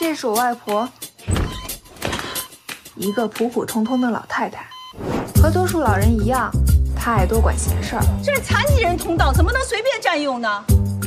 [0.00, 0.88] 这是我外婆，
[2.94, 4.64] 一个普普通通的老太太，
[5.42, 6.48] 和多数老人一样，
[6.94, 8.02] 她爱多管闲事儿。
[8.22, 10.48] 这是残疾人通道，怎么能随便占用呢？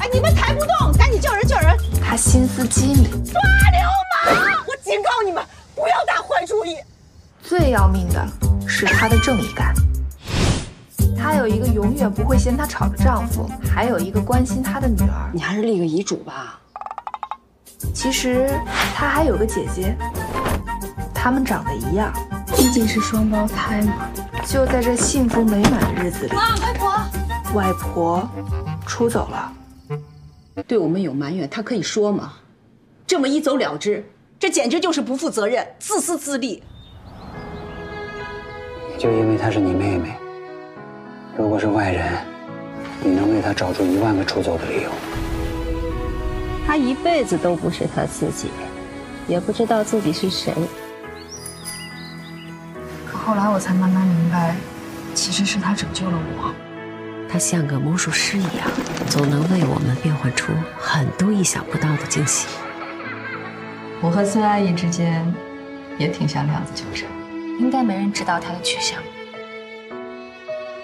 [0.01, 1.73] 哎，你们抬不动，赶紧叫人叫人！
[2.03, 3.41] 她心思机敏，耍
[3.71, 4.57] 流氓！
[4.67, 5.41] 我警告你们，
[5.73, 6.75] 不要打坏主意。
[7.41, 8.27] 最要命的
[8.67, 9.73] 是她的正义感。
[11.17, 15.31] 她有一个永远不会嫌她吵的丈夫，还有一个关心她的女儿。
[15.33, 16.57] 你还是立个遗嘱吧。
[17.93, 18.49] 其实
[18.95, 19.95] 她还有个姐姐，
[21.13, 22.11] 他们长得一样，
[22.55, 24.09] 毕竟是双胞胎嘛。
[24.45, 26.89] 就在这幸福美满的日子里，妈，外婆，
[27.53, 28.29] 外婆
[28.85, 29.53] 出走了。
[30.67, 32.33] 对我们有埋怨，她可以说吗？
[33.05, 34.03] 这么一走了之，
[34.39, 36.63] 这简直就是不负责任、自私自利。
[38.97, 40.15] 就因为她是你妹妹，
[41.37, 42.11] 如果是外人，
[43.03, 44.89] 你能为她找出一万个出走的理由。
[46.71, 48.47] 他一辈子都不是他自己，
[49.27, 50.53] 也不知道自己是谁。
[53.11, 54.55] 后来我才慢慢明白，
[55.13, 56.53] 其实是他拯救了我。
[57.29, 58.71] 他像个魔术师一样，
[59.09, 62.47] 总能为我们变换出很多意想不到的惊喜。
[63.99, 65.29] 我和孙阿姨之间
[65.97, 67.09] 也挺像量子纠缠，
[67.59, 68.97] 应该没人知道他的去向。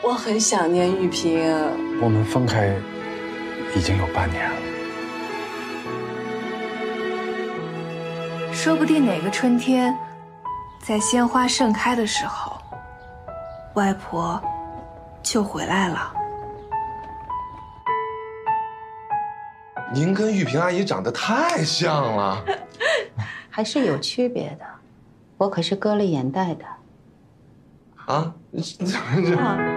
[0.04, 1.50] 我很想念玉萍。
[2.02, 2.76] 我们分开
[3.74, 4.67] 已经有半年了。
[8.58, 9.96] 说不定哪个春天，
[10.80, 12.60] 在鲜花盛开的时候，
[13.76, 14.42] 外婆
[15.22, 16.12] 就回来了。
[19.94, 22.44] 您跟玉萍阿姨长得太像了，
[23.48, 24.66] 还是有区别的。
[25.38, 26.66] 我可是割了眼袋的。
[28.08, 28.34] 啊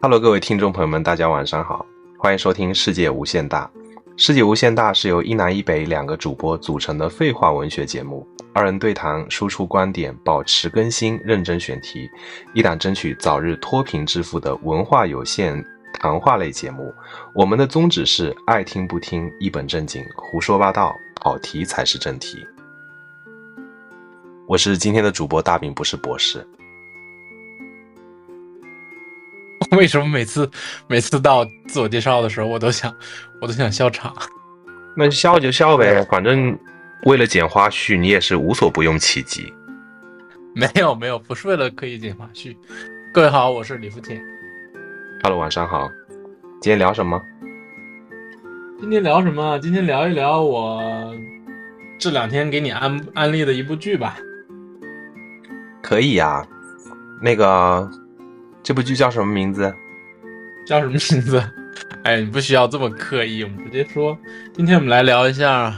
[0.00, 1.84] ？Hello，各位听众朋友们，大家晚上好，
[2.18, 3.68] 欢迎收听《世界无限大》。
[4.16, 12.08] 《世界无限大》是由一南一北两个主播组成的废话文学节目，二人对谈，输出观点，保持更新，认真选题，
[12.54, 15.60] 一档争取早日脱贫致富的文化有限
[15.94, 16.94] 谈话类节目。
[17.34, 22.46] 我们的宗旨是爱听不听，一本正经，胡说八道，跑题才是正题。
[24.46, 26.46] 我是今天的主播大饼，不是博士。
[29.76, 30.50] 为什么每次
[30.88, 32.94] 每次到自我介绍的时候，我都想
[33.40, 34.14] 我都想笑场？
[34.96, 36.58] 那笑就笑呗，反正
[37.04, 39.52] 为了剪花絮，你也是无所不用其极。
[40.54, 42.56] 没有没有，不是为了刻意剪花絮。
[43.12, 44.20] 各位好，我是李福田。
[45.22, 45.88] Hello，晚上好。
[46.60, 47.20] 今天聊什么？
[48.80, 49.58] 今天聊什么？
[49.58, 51.14] 今天聊一聊我
[52.00, 54.16] 这两天给你安安利的一部剧吧。
[55.82, 56.44] 可以呀、
[57.22, 57.88] 那个
[58.68, 59.74] 这部剧叫什么名字？
[60.66, 61.42] 叫什么名字？
[62.04, 64.14] 哎，你不需要这么刻意，我们直接说。
[64.52, 65.70] 今天我们来聊一下《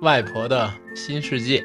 [0.00, 1.60] 外婆的新世界》。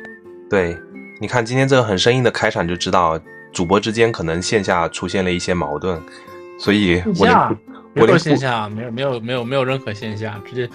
[0.47, 0.78] 对，
[1.20, 3.20] 你看今天这个很生硬的开场就知道，
[3.52, 6.00] 主播之间可能线下出现了一些矛盾，
[6.59, 7.58] 所以我连
[7.96, 10.70] 我连线下，没有没有没有没有任何线下，直接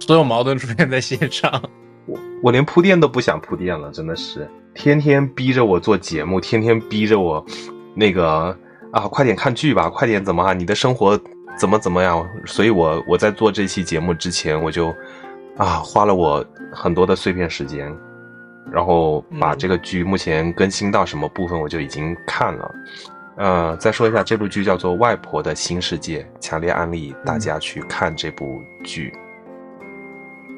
[0.00, 1.62] 所有矛盾出现在线上。
[2.08, 7.44] 我我连铺垫都不想铺垫了，真的是天天逼着我做节目，天天逼着我
[7.94, 8.56] 那个
[8.92, 11.18] 啊，快点看剧吧，快点怎么啊，你的生活
[11.58, 12.28] 怎么怎么样？
[12.46, 14.94] 所以我我在做这期节目之前，我就
[15.56, 17.90] 啊花了我很多的碎片时间，
[18.70, 22.74] 然后把嗯这个剧目前更新到什么部分我就已经看了。
[23.36, 29.10] 呃，再说一下，这部剧叫做《外婆的新世界》，强烈安利大家去看这部剧。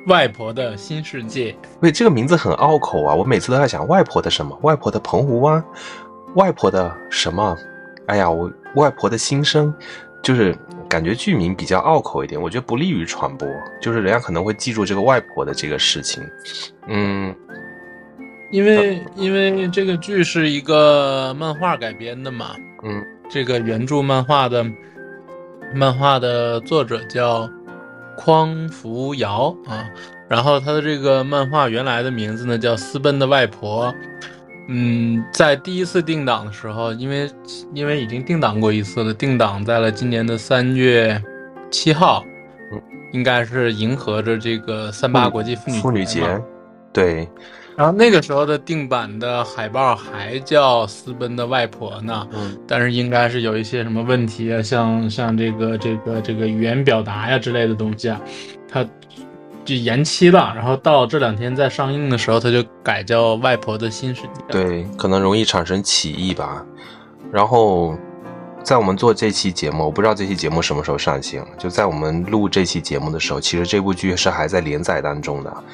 [0.08, 3.14] 外婆的新世界，喂，这个名字很拗口啊！
[3.14, 4.58] 我每次都在想，外婆的什么？
[4.62, 5.64] 外婆的澎湖湾？
[6.34, 7.56] 外婆的什么？
[8.06, 9.72] 哎呀，我外婆的心声，
[10.22, 10.56] 就是
[10.88, 13.48] 感觉剧名比较拗口一点，我觉得不利于传播，
[13.80, 16.22] 就是人家可能会记住这个外婆的这个事情。
[16.86, 17.34] 嗯，
[18.50, 24.64] 因为因为这个剧是一个漫画改编的嘛，嗯，这个原著漫画的
[25.74, 27.48] 漫画的作者叫
[28.16, 29.88] 匡扶摇啊，
[30.28, 33.86] 然后他的这个漫画原来的名字呢叫《私奔的外婆》。
[34.68, 37.30] 嗯，在第一次定档的时候，因为
[37.72, 41.22] 因为已经定档过一次了，定档在了今年的三月
[41.70, 42.24] 七号，
[42.72, 42.80] 嗯。
[43.12, 46.20] 应该是迎合着这个三八国际妇女妇女节
[46.92, 47.28] 对，
[47.76, 52.58] 然后那个时候的定版的海报还叫《私奔的外婆》呢，嗯。
[52.66, 58.20] 但是应该是有一些什么问题啊，像像这个这个这个语言表达呀之类的东西啊，
[58.68, 58.84] 它
[59.64, 60.52] 就延期了。
[60.54, 64.28] 然后到这两天在上映的时候，它就改叫《外婆的新世界》。
[64.50, 66.64] 对，可能容易产生歧义吧。
[67.32, 67.96] 然后
[68.62, 71.44] 在我们做这期节目，我不知道这期节目什么时候上线。
[71.58, 75.64] 就在我们录这期节目的时候，其实这部剧是还在连载当中的。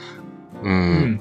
[0.63, 1.19] 嗯，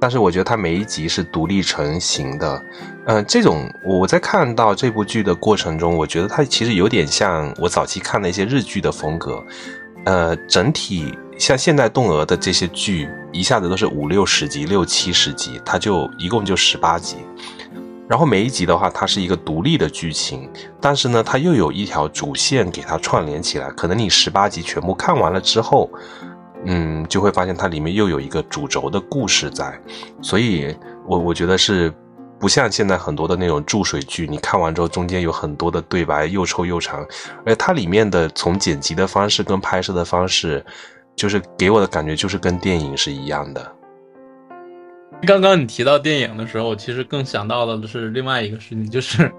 [0.00, 2.62] 但是我觉得它每一集是独立成型的。
[3.06, 9.42] 嗯，这种我在看到这部剧的过程中，我觉得它其实有点像我早期看的一些日剧的风格。
[10.04, 17.16] 呃，整体像现代动鹅的这些剧，一下子都是五六十集、六七十集，它就一共就十八集。
[18.08, 20.48] 然后每一集的话，它是一个独立的剧情，
[20.80, 23.68] 但是呢，它又有一条主线给它串联起来。
[23.70, 25.90] 可能你十八集全部看完了之后，
[26.64, 29.76] 嗯，就会发现它里面又有一个主轴的故事在。
[30.20, 30.72] 所以，
[31.08, 31.92] 我我觉得是
[32.38, 37.04] 不像现在很多的那种注水剧，你看完之后中间有很多的对白又臭又长，
[37.44, 40.64] 而它里面的从剪辑的方式跟拍摄的方式，
[41.16, 43.72] 就是给我的感觉就是跟电影是一样的。
[45.26, 49.30] 刚刚你提到电影的时候，我其实更想到的是另外一个事情，就是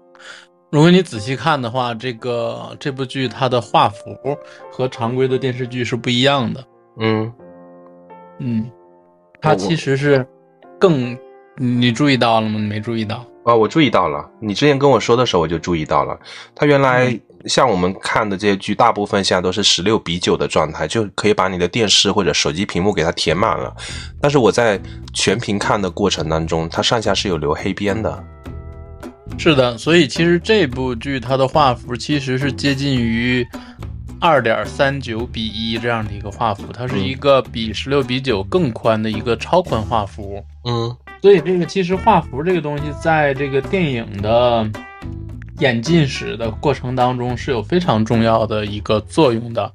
[0.72, 4.16] 如果你仔细看的话，这个这部剧它的画幅
[4.70, 6.64] 和常规的电视剧是不一样的。
[6.98, 7.32] 嗯
[8.38, 8.70] 嗯，
[9.40, 10.26] 它其实是
[10.80, 11.16] 更，
[11.56, 12.58] 你注意到了吗？
[12.58, 13.26] 你没注意到？
[13.44, 14.30] 啊，我注意到了。
[14.40, 16.18] 你之前跟我说的时候，我就注意到了。
[16.54, 23.74] 它原来像我们看的这些剧，大部分现在都是十六比九的状态，就可以把你的电视或者手机屏幕给它填满了。
[24.20, 24.80] 但是我在
[25.12, 28.24] 全屏看的过程当中，它上下是有留黑边的。
[29.38, 33.46] 是的，所以其实这部剧它的画幅其实是接近于
[34.20, 40.44] 二点三九比一这样的一个画幅，它是一个比十六比九更宽的一个超宽画幅。
[40.64, 40.94] 嗯。
[41.22, 44.68] 所以这个其实画幅这个东西，在这个电影的
[45.62, 49.72] 演进史的过程当中是有非常重要的一个作用的。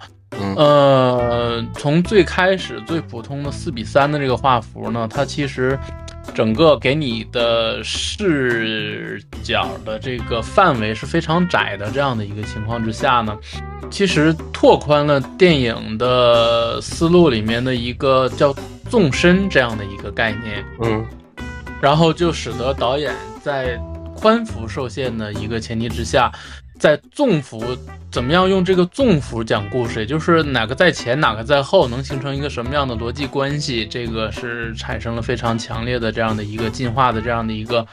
[0.58, 5.80] 呃，从最开始最普通的四比三的这个画幅呢，它其实
[6.34, 11.90] 整个给你的视角的这个范围是非常窄的。
[11.92, 13.38] 这样的一个情况之下呢，
[13.90, 18.54] 其实拓宽了电影的思路里面的一个叫
[18.90, 20.66] 纵深这样的一个概念。
[20.84, 21.06] 嗯。
[21.80, 23.80] 然后就使得导演在
[24.18, 26.32] 宽幅受限的一个前提之下，
[26.80, 27.64] 在纵幅
[28.12, 37.86] 怎么样用这个纵幅讲故事，也就是哪个在前，哪个在后，能形成一个什么样的逻辑关系，这个是产生了非常强烈的这样的一个进化的这样的一个，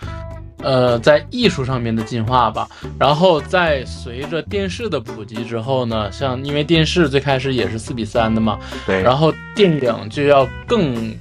[0.62, 2.66] 呃，在艺术上面的进化吧。
[2.98, 11.14] 然后在随着电视的普及之后呢，像因为电视最开始也是四比三的嘛，对，然后电影就要更。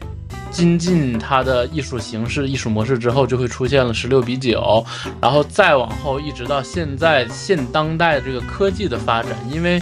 [0.53, 4.85] 精进它的艺术形式、艺术模式之后，就会出现了十六比九，
[5.19, 9.31] 然后再往后一直到现在现当代这个科技的发展。
[9.51, 9.81] 因为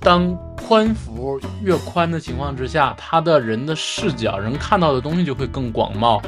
[0.00, 6.20] 当宽幅越宽的情况之下，它的人的视角、人看到的东西就会更广袤，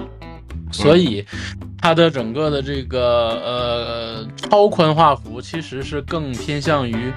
[0.71, 1.27] 所以
[1.77, 7.13] 它的整个的这个呃超宽画幅其实是更偏向于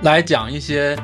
[0.00, 0.98] 来讲一些。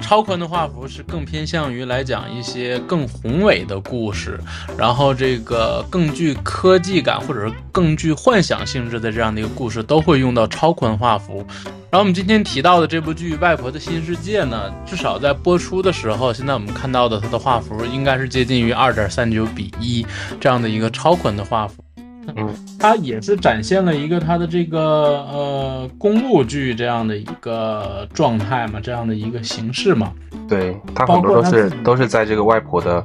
[0.00, 4.38] 超宽的画幅是更偏向于来讲一些更宏伟的故事，
[4.78, 11.44] 然后这个更具科技感或者是更具幻想性质的这样的一个故事，都会用到超宽画幅。
[11.90, 20.06] 然后我们今天提到的这部剧《外婆的新世界》呢，至少在播出的时候，现在我们看到的它的画幅应该是接近于二点三九比一
[20.40, 21.85] 这样的一个超宽的画幅。
[22.34, 30.12] 嗯，它也是展现了一个它的这个呃公路剧这样的一个状态嘛，这样的一个形式嘛。
[30.48, 33.04] 对，它很多都是都是在这个外婆的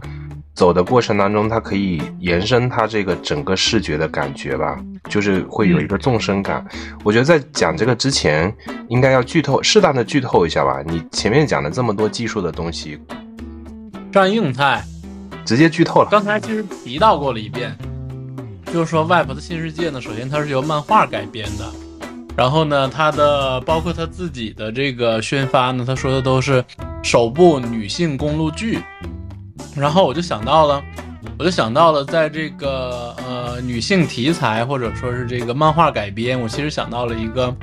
[0.53, 4.77] 走的过程当中，它可以延伸它这个整个视觉的感觉吧，
[5.09, 6.65] 就是会有一个纵深感。
[7.03, 8.53] 我觉得在讲这个之前，
[8.89, 10.81] 应该要剧透，适当的剧透一下吧。
[10.85, 12.99] 你前面讲了这么多技术的东西，
[14.11, 14.83] 上硬菜，
[15.45, 16.09] 直接剧透了。
[16.11, 17.75] 刚才其实提到过了一遍。
[18.73, 21.65] 就是说，《外婆的新世界》呢，首先它是由漫画改编的，
[22.37, 26.63] 然后呢，它的包括他自己的这个宣发呢，他说的都是
[27.03, 28.79] 首部女性公路剧，
[29.75, 30.81] 然后我就想到了，
[31.37, 37.53] 我就想到了，在这个呃女性题材或者说是这个漫画改编，我其实想到了一个，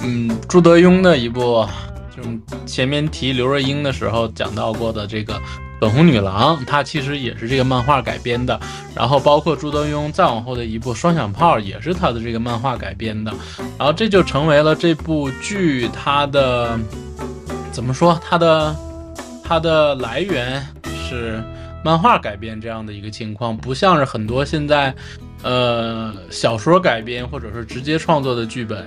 [0.00, 1.64] 嗯，朱德庸的一部，
[2.10, 2.22] 就
[2.66, 5.40] 前面提刘若英的时候讲到过的这个。
[5.78, 8.58] 粉红女郎，它其实也是这个漫画改编的，
[8.94, 13.30] 然后包括朱德庸再往后的一部《双响炮》也是他的这个漫画改编的，
[13.78, 16.78] 然后这就成为了这部剧它的
[17.72, 18.18] 怎么说？
[18.24, 18.76] 它的
[19.44, 21.42] 它的来源是
[21.84, 24.94] 漫画改编这样的一个情况，不像是很多现在
[25.42, 28.84] 呃小说改编或者是直接创作的剧本，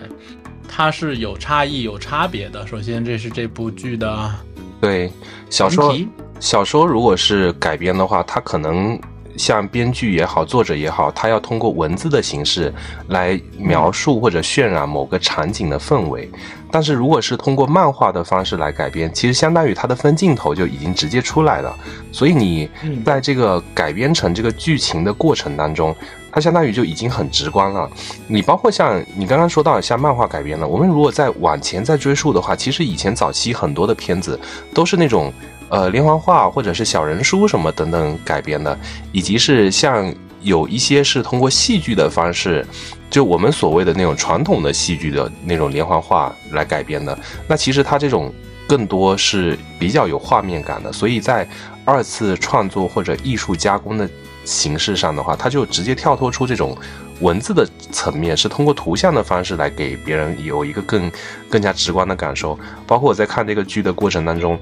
[0.68, 2.66] 它是有差异有差别的。
[2.66, 4.32] 首先，这是这部剧的
[4.80, 5.12] 对
[5.50, 5.96] 小说。
[6.40, 8.98] 小说如果是改编的话，它可能
[9.36, 12.74] 像编剧也好，作者也好，他要通过文字的形式
[13.08, 16.30] 来描述或者渲染某个场景的氛围。
[16.72, 21.76] 但是如果是通过漫画的方式来改编，其实相当于它的分镜头就已经直接出来了，
[22.12, 22.70] 所以你
[23.04, 25.96] 在这个改编成这个剧情的过程当中，
[26.32, 27.90] 它相当于就已经很直观了。
[28.28, 34.40] 你包括像你刚刚说到像漫画改编的，我们如果再往前再追溯的话，其实以前早期很多的片子
[34.74, 35.34] 都是那种
[35.70, 38.78] 呃连环画或者是小人书什么等等改编的，
[39.12, 42.66] 以及是像有一些是通过戏剧的方式。
[43.10, 47.18] 就我们所谓的那种传统的戏剧的那种连环画来改编的，
[47.48, 48.32] 那其实它这种
[48.68, 51.48] 更多是比较有画面感的，所以在
[51.84, 54.08] 二次创作或者艺术加工的
[54.50, 56.76] 形式上的话，它就直接跳脱出这种
[57.22, 61.12] 文字的层面，是通过图像的方式来给别人有一个更
[61.50, 62.58] 更加直观的感受。
[62.88, 64.60] 包括我在看这个剧的过程当中，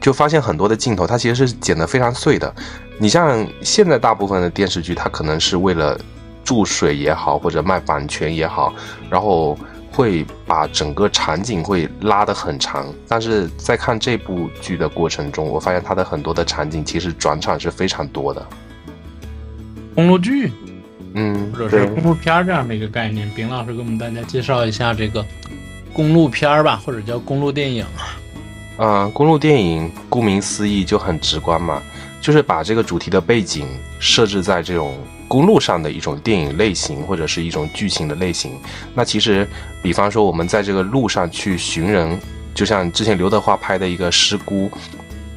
[0.00, 2.54] 就发现很多的镜头它其实是剪得非常碎的。
[2.98, 5.98] 你像现在大部分的电视剧，它可能是为了
[6.44, 8.72] 注水也好，或者卖版权也好，
[9.10, 9.58] 然后
[9.90, 12.86] 会把整个场景会拉得很长。
[13.08, 18.46] 但是在看这部剧的过程中，我发现它的很多的场景其实转场是非常多的。
[19.94, 20.52] 公路剧，
[21.14, 25.24] 嗯，或者是公路片这样的一个概念，丙老师给我们大家介绍一下这个
[25.92, 27.86] 公路片吧，或者叫公路电影。
[28.78, 31.82] 嗯，公路电影顾名思义就很直观嘛，
[32.20, 33.66] 就是把这个主题的背景
[33.98, 34.94] 设置在这种。
[35.26, 38.52] 公路上的一种电影类型，或者是一种剧情的类型。
[38.94, 39.48] 那其实，
[39.82, 42.20] 比方说我们在这个路上去寻人，
[42.54, 44.68] 就像之前刘德华拍的一个《失孤》，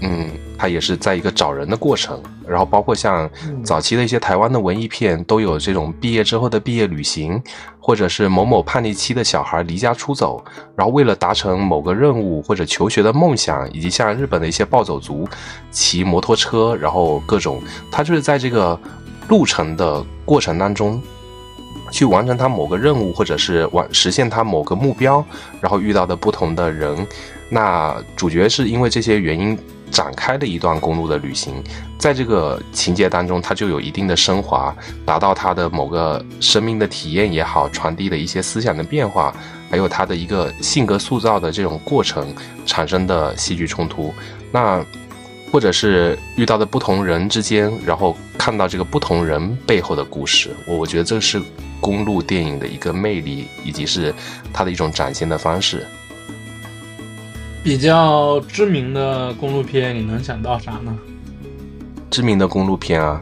[0.01, 2.21] 嗯，他也是在一个找人的过程。
[2.47, 3.29] 然后包括像
[3.63, 7.41] 早期的一些台湾的文艺片，都有这种毕业之后的毕业旅行，
[7.79, 10.43] 或者是某某叛逆期的小孩离家出走，
[10.75, 15.27] 然后为了达成某个任务或者求学的梦想，以及像日本的一些暴走族
[15.71, 17.61] 骑摩托车，然后各种，
[17.91, 18.79] 他就是在这个。
[19.29, 21.01] 路程的过程当中，
[21.91, 25.21] 去完成他某个任务，或者是完实现他某个目标，
[25.59, 27.05] 然后遇到的不同的人，
[27.49, 29.59] 那主角是因为这些原因
[29.91, 31.63] 展开的一段公路的旅行，
[31.97, 34.75] 在这个情节当中，它就有一定的升华，
[35.05, 39.35] 达到他的某个生命的体验也好，传递的一些思想的变化，
[39.69, 42.33] 还有他的一个性格塑造的这种过程
[42.65, 44.13] 产生的戏剧冲突，
[44.51, 44.83] 那。
[45.49, 51.41] 或者是遇到的不同人之间，然后看到这个不同人背后的故事，我我觉得这是
[51.79, 54.13] 公路电影的一个魅力，以及是
[54.51, 55.87] 它的一种展现的方式。
[57.67, 60.97] 比较知名的公路片，你能想到啥呢？
[62.09, 63.21] 知名的公路片啊，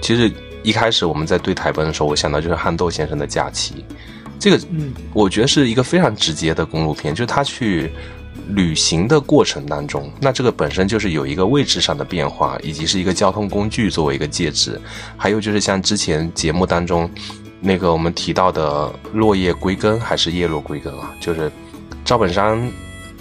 [0.00, 0.28] 其实
[0.64, 3.84] 一开始我们在对台本的时候，我想到就是憨豆先生的假期，
[4.36, 7.88] 这个嗯，我觉得是一个非常直接的公路片，就是他去。
[8.48, 14.78] 旅行的过程当中，那这个本身就是有一个位置上的变化，以及是一个交通工具作为一个介质。
[15.16, 17.08] 还有就是像之前节目当中，
[17.58, 21.50] 那个我们提到的落叶归根还是叶落归根啊，就是
[22.04, 22.60] 赵本山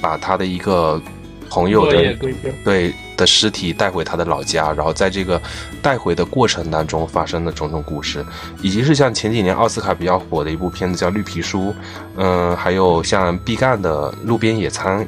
[0.03, 1.01] 把他的一个。
[1.49, 2.17] 朋友的
[2.65, 5.39] 对的尸体带回他的老家，然后在这个
[5.83, 8.25] 带回的过程当中发生的种种故事，
[8.63, 11.69] 以及是像前几年奥斯卡比较火的一部片子叫《绿皮书》，
[12.15, 15.05] 嗯，还有像毕赣的《路边野餐》，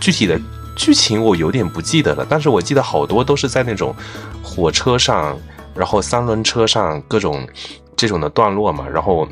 [0.00, 0.40] 具体的
[0.76, 3.94] 剧情我有点不记得了，但是我记得好多都是在那种
[4.42, 5.38] 火车上，
[5.74, 7.46] 然后三轮车上各种
[7.94, 9.28] 这种的段落嘛，然后。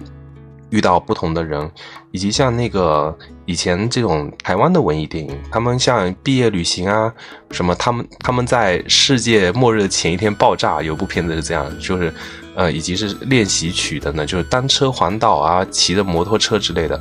[0.75, 1.71] 遇到不同的人，
[2.11, 3.17] 以及像那个
[3.47, 7.13] 以前这种台湾的文艺电影，他们像毕业旅行啊，
[7.53, 12.13] 什么他们他们在世界末日前一天爆炸，有部片子是这样，就是
[12.57, 17.01] 呃，以及是练习曲的呢，就是单车环岛啊，骑着摩托车之类的，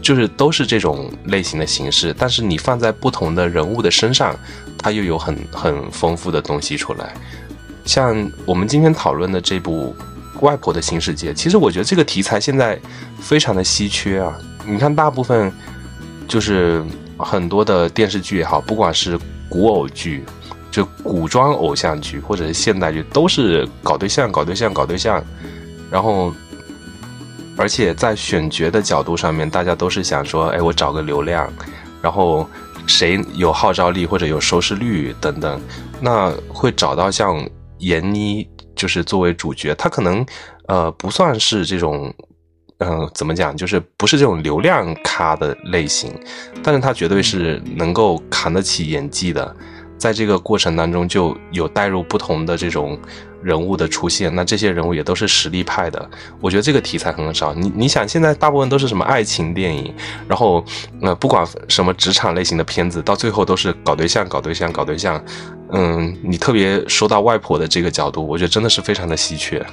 [0.00, 2.14] 就是都是这种类型的形式。
[2.18, 4.34] 但是你放在不同的人物的身上，
[4.78, 7.12] 它又有很很丰富的东西出来。
[7.84, 9.94] 像我们今天讨论的这部。
[10.40, 12.78] 外婆的新世界，其实我觉得这个题材现在
[13.20, 14.36] 非常的稀缺啊！
[14.66, 15.52] 你看，大部分
[16.26, 16.84] 就是
[17.18, 19.18] 很多的电视剧也好，不管是
[19.48, 20.24] 古偶剧，
[20.70, 25.22] 就古装偶像剧，或者是现代剧，都是搞对象、搞对象、搞对象。
[25.90, 26.32] 然后，
[27.56, 31.52] 而且在选角的角度上面，大家都是想说，哎，我找个流量，
[32.00, 32.48] 然后
[32.86, 35.60] 谁有号召力或者有收视率等等，
[36.00, 37.46] 那会找到像
[37.78, 38.48] 闫妮。
[38.80, 40.24] 就是作为主角，他可能，
[40.66, 42.10] 呃，不算是这种，
[42.78, 46.10] 嗯，怎么讲，就是不是这种流量咖的类型，
[46.62, 49.54] 但是他绝对是能够扛得起演技的，
[49.98, 52.98] 在这个过程当中就有带入不同的这种
[53.42, 56.10] 人物的出现，那这些人物也都是实力派的，
[56.40, 57.52] 我觉得这个题材很少。
[57.52, 59.94] 你你想，现在大部分都是什么爱情电影，
[60.26, 60.64] 然后，
[61.02, 65.22] 呃，不管什么职场类型的片子，到最后都是搞对象，搞对象，搞对象。
[65.72, 69.64] 嗯，你特别说到外婆的这个角度，我觉得真的是非常的稀缺。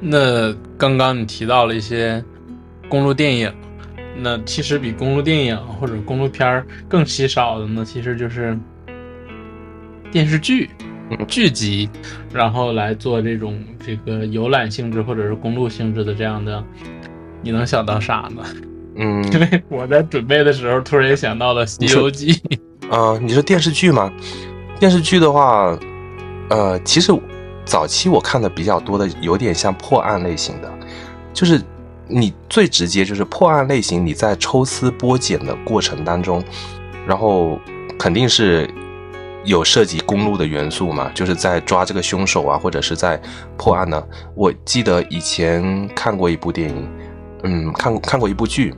[0.00, 2.22] 那刚刚你提到了一些
[2.88, 3.52] 公路电影，
[4.16, 8.56] 那其实比公路电影或者公路片儿更稀少的呢，其实就是
[10.12, 10.70] 电视剧、
[11.26, 11.88] 剧集，
[12.32, 16.64] 然后来做这种这个游览性质或者是公路性质的这样的，
[17.42, 18.42] 你能想到啥呢？
[18.96, 22.32] 嗯，因为我在准备的时候突然想到了《西游记》。
[22.90, 24.12] 啊，你说电视剧吗？
[24.78, 25.76] 电视剧的话，
[26.50, 27.12] 呃，其实
[27.64, 30.72] 早期我看的比较多的，有点像破案类型的，
[31.32, 31.60] 就是
[32.06, 36.42] 你最直接就是破案类型，你在抽丝剥茧的过程当中，
[37.06, 37.58] 然后
[37.98, 38.70] 肯定是
[39.44, 43.20] 有涉及公路的元素嘛，就是在抓这个凶手啊，或者是在
[43.56, 44.00] 破案呢。
[44.34, 46.88] 我记得以前看过一部电影，
[47.42, 48.74] 嗯，看过看过一部剧，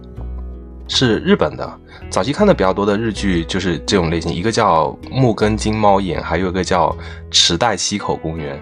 [0.87, 1.81] 是日本的。
[2.11, 6.89] 早期看的比较多的日剧就是这种类型，一个叫《木根金猫眼》，还有一个叫
[7.31, 8.57] 《池袋西口公园》，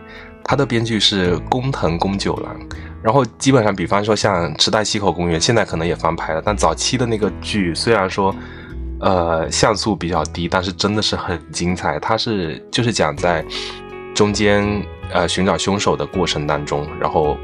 [0.44, 2.56] 它的编剧是工藤公九郎。
[3.02, 8.34] 然后基本上，比方说像《池袋西口公园》，现在可能也翻拍了，但早期的那个剧虽然说，
[8.98, 12.00] 呃，像素比较低，但是真的是很精彩。
[12.00, 13.44] 它是就是讲在
[14.12, 17.36] 中间呃寻找凶手的过程当中，然后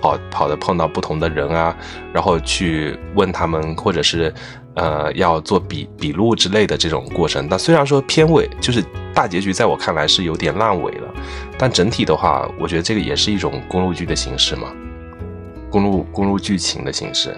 [0.00, 1.76] 跑跑的碰到不同的人啊，
[2.12, 4.32] 然后去问他们，或者是。
[4.78, 8.80] 呃，要做笔笔录之类的这种过程，那虽然说片尾就是
[9.12, 11.12] 大结局，在我看来是有点烂尾了，
[11.58, 14.68] 但整体的话，我觉得这个也是一种公路剧的形式嘛，
[15.68, 17.36] 公路公路剧情的形式，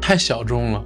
[0.00, 0.82] 太小众了。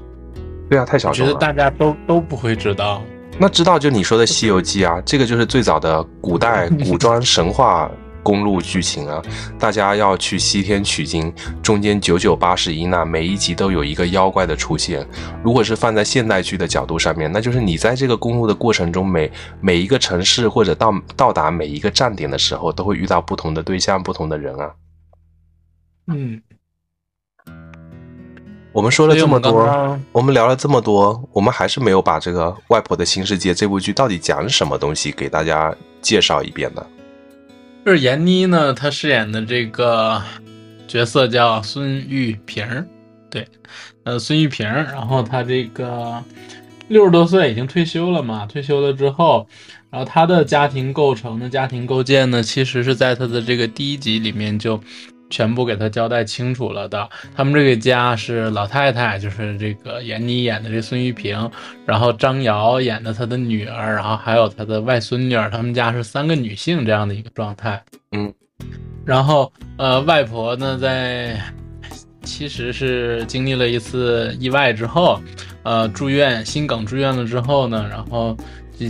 [0.69, 1.33] 对啊，太小众了。
[1.33, 3.01] 我觉得大家都都不会知道。
[3.39, 7.89] 那知道就你说的《西游记》啊，这个就是最早的古代 古装神话。
[8.23, 9.23] 公路剧情啊，
[9.59, 15.07] 大家要去西天取经，中间九九八十一难，每一集都有一个妖怪的出现。
[15.43, 24.71] 如果是放在现代剧的角度上面，那就是你在这个公路的过程中，每每一个城市或者到到达每一个站点的时候，都会遇到不同的对象、不同的人啊。
[26.07, 26.43] 嗯，
[28.73, 36.85] 我们说了这么多，我们聊了这么多，我们还是没有把这个《外婆的新世界》这部剧到底讲什么东西给大家介绍一遍呢？
[37.85, 40.23] 就是闫妮呢，她饰演的这个
[40.87, 42.65] 角色叫孙玉萍，
[43.29, 43.47] 对，
[44.05, 46.23] 呃，孙玉萍，然后她这个
[46.89, 49.49] 六十多岁已经退休了嘛，退休了之后，
[49.91, 54.81] 然后她的家庭构成的家庭构建呢，其实是在她的这个第一集里面就。
[55.33, 57.09] 全部给他交代清楚了的。
[57.35, 61.51] 他们这个家是老太太，就是这个闫妮演的这孙玉萍，
[61.87, 65.51] 然后张瑶演的她的女儿，然后还有她的外孙女儿。
[65.51, 67.83] 他们家是三个女性这样的一个状态。
[68.13, 68.33] 嗯，
[69.07, 71.41] 然后呃，外婆呢，在
[72.23, 75.19] 其实是经历了一次意外之后，
[75.63, 78.37] 呃，住院心梗住院了之后呢，然后。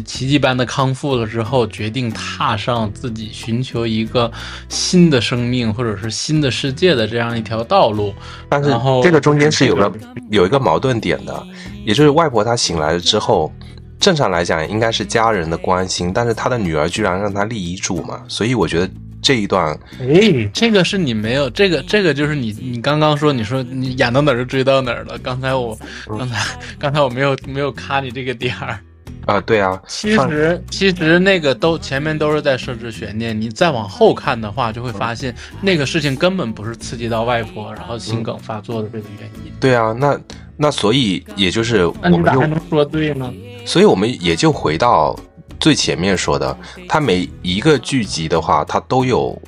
[0.03, 4.31] 奇迹般的康复了之后，决定踏上自己寻求一个
[4.69, 8.15] 新的生命或者是新的世界的这样一条道路。
[8.49, 8.71] 但是
[9.03, 9.93] 这个中间是有个
[10.31, 11.47] 有一个矛盾点的，
[11.85, 13.53] 也就是外婆她醒来了之后，
[13.99, 25.17] 正常来讲应该是家人的关心，但是她的女儿居然让她立遗嘱嘛，所以我觉得这一段，哎，这个是你没有这个这个就是你你刚刚说你说你演到哪儿就追到哪儿了。
[25.19, 25.79] 刚才我
[26.09, 26.45] 刚才
[26.79, 28.81] 刚才我没有没有卡你这个点儿。
[29.27, 39.53] 啊，对啊，其实其实那个都前面都是在设置悬念，你再往后看的话，就会发现那个事情根本不是刺激到外婆，然后心梗发作的这个原因。
[39.61, 40.19] 对啊，那
[40.57, 43.33] 那所以也就是我们能说对呢？
[43.65, 45.17] 所以我们也就回到
[45.61, 46.57] 最前面说的，
[46.89, 49.41] 它每一个剧集的话，它都有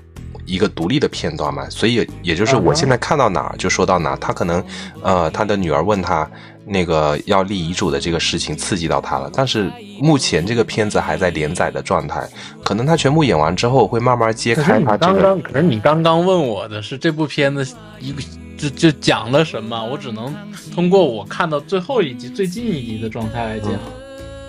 [0.47, 4.65] 一个独立的片段嘛，所以也就是我现在看到哪就说到哪，他可能
[5.03, 6.31] 呃他的女儿问他。
[6.67, 12.27] 那个要立遗嘱的这个事情刺激到他了，但是目前这个片子还在连载的状态，
[12.65, 15.13] 可能他全部演完之后会慢慢揭开他这个。
[15.13, 18.23] 刚刚可是你刚刚问我的是这部片子一个
[18.57, 20.35] 就就讲了什么，我只能
[20.75, 23.71] 通过我看到最后一集最近一集的状态来讲。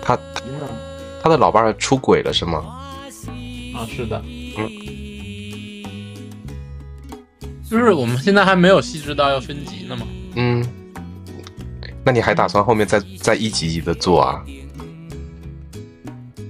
[0.02, 0.18] 他
[1.22, 2.64] 他的老伴出轨了是吗？
[3.74, 4.22] 啊，是的，
[4.56, 4.70] 嗯，
[7.68, 10.64] 就是我们现在还没有细致到要分级呢嘛，嗯。
[12.06, 14.40] 那你还打算后面再再一集集的做啊？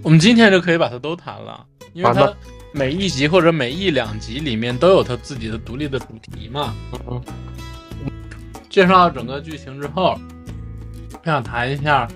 [0.02, 1.64] 我们今天就可以把它都谈了，
[1.94, 2.30] 因为它
[2.72, 6.74] 每一集或者每一两集里面都有它自己的独立的主题嘛。
[7.08, 7.18] 嗯。
[8.68, 10.20] 介绍整个剧情之后，
[11.10, 12.06] 我想谈一下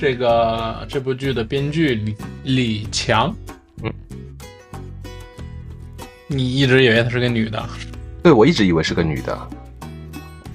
[0.00, 3.36] 这个这部剧的编剧李李强。
[3.82, 3.92] 嗯。
[6.28, 7.62] 你一直以为她是个女的？
[8.22, 9.50] 对，我一直以为是个女的。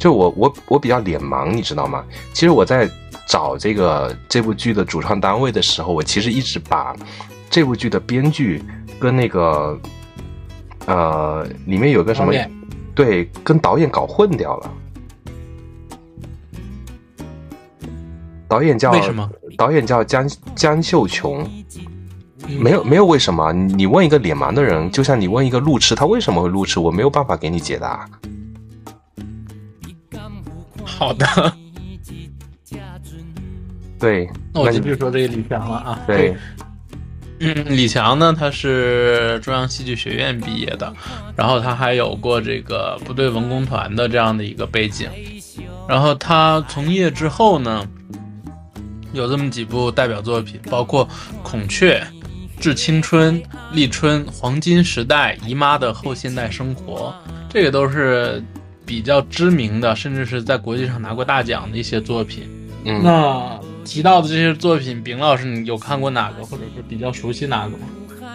[0.06, 2.06] 就我我我比较脸盲，你知道吗？
[2.32, 2.88] 其实我在
[3.28, 6.96] 找这个这部剧的主创单位的时候，我其实一直把
[7.50, 8.64] 这部剧的编剧
[9.00, 9.76] 跟那个
[10.86, 12.32] 呃里面有个什么
[12.94, 14.72] 对跟导演搞混掉了。
[18.48, 19.28] 导演叫为什么？
[19.58, 21.50] 导演叫江江秀琼，
[22.46, 23.52] 嗯没有没有为什么？
[23.52, 28.08] 你你问一个脸盲的人，就像你问一个路痴，他为什么会路痴，我没有办法给你解答。
[30.98, 31.26] 好的，
[34.00, 36.02] 对，那我继你续说这个李强了啊。
[36.08, 36.36] 对，
[37.40, 40.94] 嗯，李强呢，他是中央戏剧学院毕业的，
[41.36, 45.10] 然后他还有过这个部队文工团的这样的一个背景，
[45.88, 47.86] 然后他从业之后呢，
[49.12, 51.06] 有这么几部代表作品，包括
[51.44, 52.00] 《孔雀》
[52.62, 53.42] 《致青春》
[53.74, 57.14] 《立春》《黄金时代》《姨妈的后现代生活》，
[57.50, 58.42] 这个都是
[58.86, 62.44] 比较知名的，甚至是在国际上拿过大奖的一些作品。
[62.84, 67.88] 嗯，那提到的这些作品，丙老师，你有看过哪个，或者是比较熟悉哪个吗？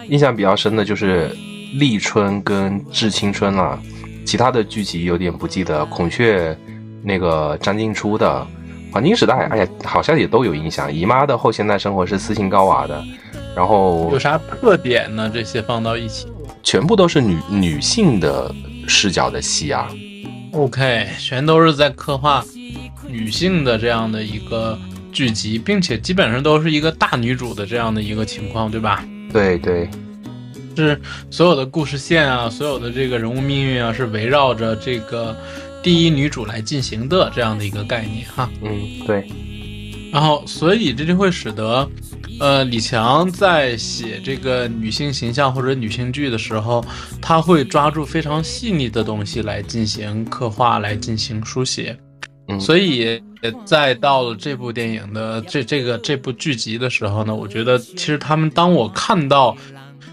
[0.09, 1.29] 印象比较深的就是
[1.79, 3.79] 《立春》跟《致青春》了，
[4.25, 5.85] 其他的剧集有点不记得。
[5.85, 6.57] 孔雀
[7.01, 8.45] 那个张静初的
[8.93, 10.91] 《黄金时代》，哎呀，好像也都有印象。
[10.93, 13.01] 姨妈的后现代生活是斯琴高娃的，
[13.55, 15.31] 然后有啥特点呢？
[15.33, 16.27] 这些放到一起
[16.61, 18.53] 全部都是女女性的
[18.85, 19.87] 视角的戏啊。
[20.53, 22.43] ，OK，全都是在刻画
[23.07, 24.77] 女性的这样的一个
[25.11, 29.03] 剧集，并且基本上都是一个大女主的这样的一个情况，对吧？
[29.31, 29.89] 对对，
[30.75, 35.35] 是所有的故事线啊，所有的这个人物命运啊，是围绕着这个
[35.81, 38.49] 第一女主来进行的这样的一个概念哈。
[38.61, 39.27] 嗯对，
[40.11, 41.89] 然后，所以这就会使得，
[42.41, 46.83] 呃，李强在写这个女性形象或者女性剧的时候，
[47.21, 51.95] 他会抓住非常细腻的东西来进行刻画，来进行书写。
[52.47, 53.21] 嗯所以，
[53.63, 59.55] 在到了这部电影的这这个这部剧集的时候呢，我觉得其实他们当我看到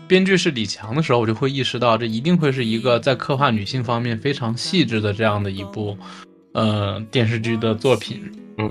[0.07, 5.97] 编剧是李强的时候，我就会意识到这一定会是一个在刻画女性方面非常细致的这样的一部
[6.53, 8.21] 呃电视剧的作品。
[8.59, 8.71] 嗯，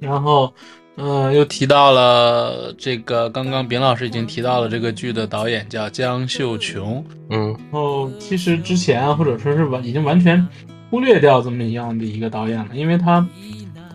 [0.00, 0.52] 然后。
[1.00, 7.04] 嗯，又提到了这个，刚刚丙老师已经提到了这个剧的导演叫江秀琼。
[7.30, 10.44] 嗯然后其实之前啊或者说是完已经完全
[10.90, 13.24] 忽略掉这么一样的一个导演了，因为他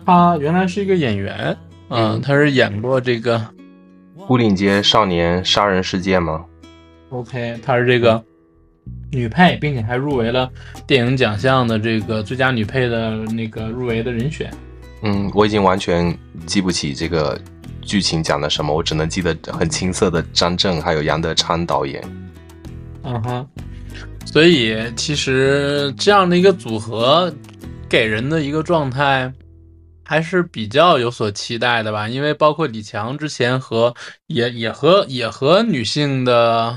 [0.06, 1.54] 他原来是一个演员，
[1.90, 3.38] 嗯，他是演过这个
[4.26, 6.42] 牯岭街少年杀人事件吗
[7.10, 8.24] ？OK，他是这个
[9.10, 10.50] 女配，并且还入围了
[10.86, 14.50] 电影奖项的这个最佳女配的那个入围的人选。
[15.04, 17.38] 嗯，我已经完全记不起这个
[17.82, 22.02] 剧情讲的什么，我只能记得很青涩的张震还有杨德昌导演。
[23.02, 23.46] 嗯哼，
[24.24, 27.32] 所以其实这样的一个组合
[27.86, 29.30] 给人的一个状态
[30.02, 33.94] 还是比较有所期待的吧，因为包括李强之前和
[34.28, 36.74] 也也和也和女性的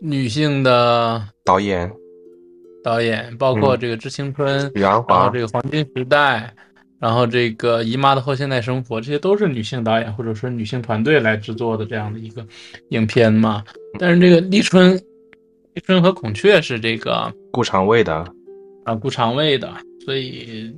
[0.00, 1.88] 女性的导演。
[2.82, 6.54] 导演，包括嗯这个《致青春》然后这个《黄金时代》，
[6.98, 12.46] 然后这个《姨妈的后现代生活》，这些都是女性导演或者说女性团队来制作的这样的一个
[12.88, 13.62] 影片嘛。
[13.98, 14.96] 但是这个立春、
[15.74, 18.26] 立春和孔雀是这个顾长卫的，
[18.84, 19.70] 啊顾长卫的，
[20.04, 20.74] 所以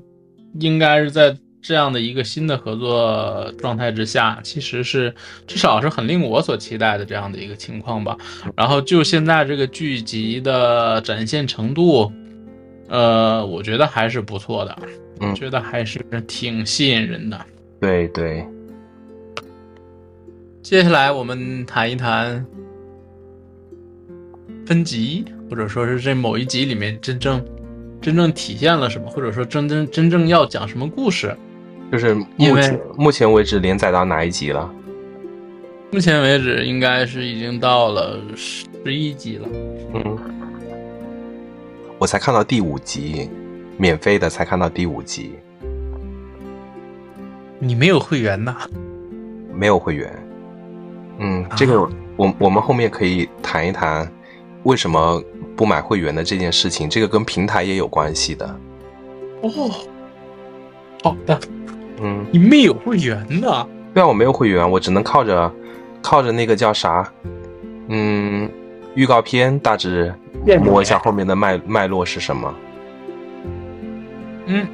[0.59, 5.15] 应该是在这样的一个新的合作状态之下，其实是
[5.47, 8.17] 至少是很令我所期待的这样的一个情况吧。
[8.57, 12.13] 然后就现在这个剧集的展现程度，
[12.89, 14.79] 呃，我觉得还是不错的，
[15.21, 17.41] 嗯觉得还是挺吸引人的。
[17.81, 18.47] 对对，
[20.63, 22.45] 接下来我们谈一谈
[24.67, 27.45] 分级，或者说是这某一集里面真正
[28.01, 31.35] 真正体现了什么，或者说真真真正要讲什么故事。
[31.91, 34.71] 就是目前目前为止连载到哪一集了？
[35.91, 39.49] 目前为止应该是已经到了十一集了。
[39.95, 40.19] 嗯，
[41.99, 43.31] 我才看到第五集，
[43.81, 45.39] 免费的才看到第五集，
[47.61, 48.57] 你没有会员呐？
[49.55, 50.13] 没有会员。
[51.19, 54.11] 嗯，这个我我们后面可以谈一谈
[54.65, 55.23] 为什么
[55.57, 58.61] 不买会员的这件事情，这个跟平台也有关系的。
[59.43, 59.71] 哦，
[61.05, 61.39] 好的，
[62.01, 63.65] 嗯，你没有会员呐？
[63.95, 65.53] 对啊，我没有会员，我只能靠着
[66.03, 67.09] 靠着那个叫啥，
[67.87, 68.51] 嗯，
[68.97, 70.13] 预告片大致
[70.65, 72.53] 摸一下后面的脉脉络是什么。
[74.49, 74.67] 嗯，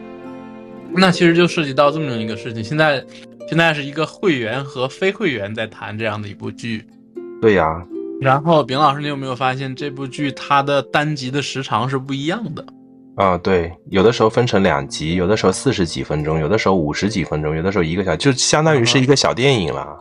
[0.92, 2.62] 那其实就涉及到这么一个事情。
[2.62, 3.04] 现在
[3.48, 6.84] 现在是一个会员和非会员在谈这样的一部剧。
[7.42, 7.84] 对呀、
[8.20, 12.64] 然后，丙老师，你有没有发现这部剧它的单集的时长是不一样的？
[13.16, 19.98] 啊，对，有的时候分成两集，有的时候四十几分钟，有的时候五十几分钟，有的时候一个小时，就相当于是一个小电影了。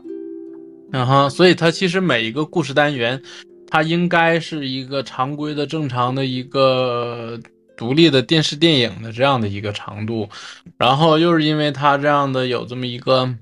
[0.92, 3.22] 嗯哼，所以它其实每一个故事单元，
[3.68, 7.38] 它应该是一个常规的、正常的一个
[7.76, 10.30] 独立的电视电影的这样的一个长度，
[10.78, 13.36] 然后又是因为它这样的有这么一个。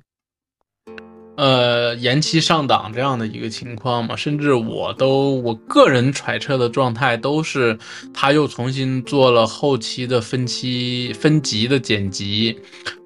[1.38, 7.76] 呃，延期上档这样的一个情况嘛，甚至我都我个人揣测的状态都是，
[8.14, 12.56] 他又重新做了后期的分期分级的剪辑，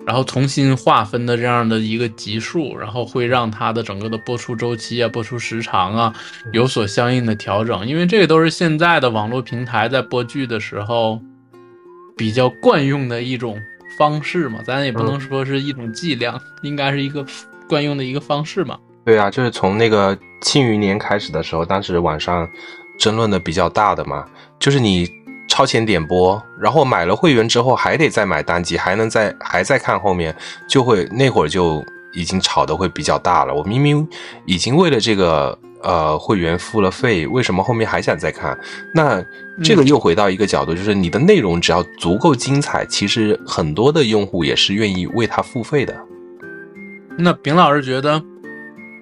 [0.05, 6.13] 然后重新划分的这样的一个级数，然后会让它的整个的播出周期啊、播出时长啊
[6.51, 11.21] 有所相应的调整，因为这个都是现在的网络平台在播剧的时候
[12.17, 13.57] 比较惯用的一种
[13.97, 17.25] 方式嘛，咱也不能说是一种伎俩，应该是一个。
[17.67, 18.78] 惯用的一个方式嘛？
[19.04, 22.49] 对啊，就是从那个《庆余年》开始的时候，当时网上
[22.97, 24.25] 争论的比较大的嘛，
[24.60, 25.08] 就是你
[25.47, 30.36] 超前点播，然后买了会员之后还得再买单机，还能再还在看后面，
[30.67, 33.54] 就会那会儿就已经吵得会比较大了。
[33.54, 34.08] 我明明
[34.45, 38.58] 已经为了这个呃会员付了费，为什么后面还想再看？
[38.93, 39.23] 那
[39.63, 45.95] 这个又回到一个角度，就是你的内容只要足够精彩，其实很多的用户也是愿意为它付费的。
[47.17, 48.21] 那丙老师觉得，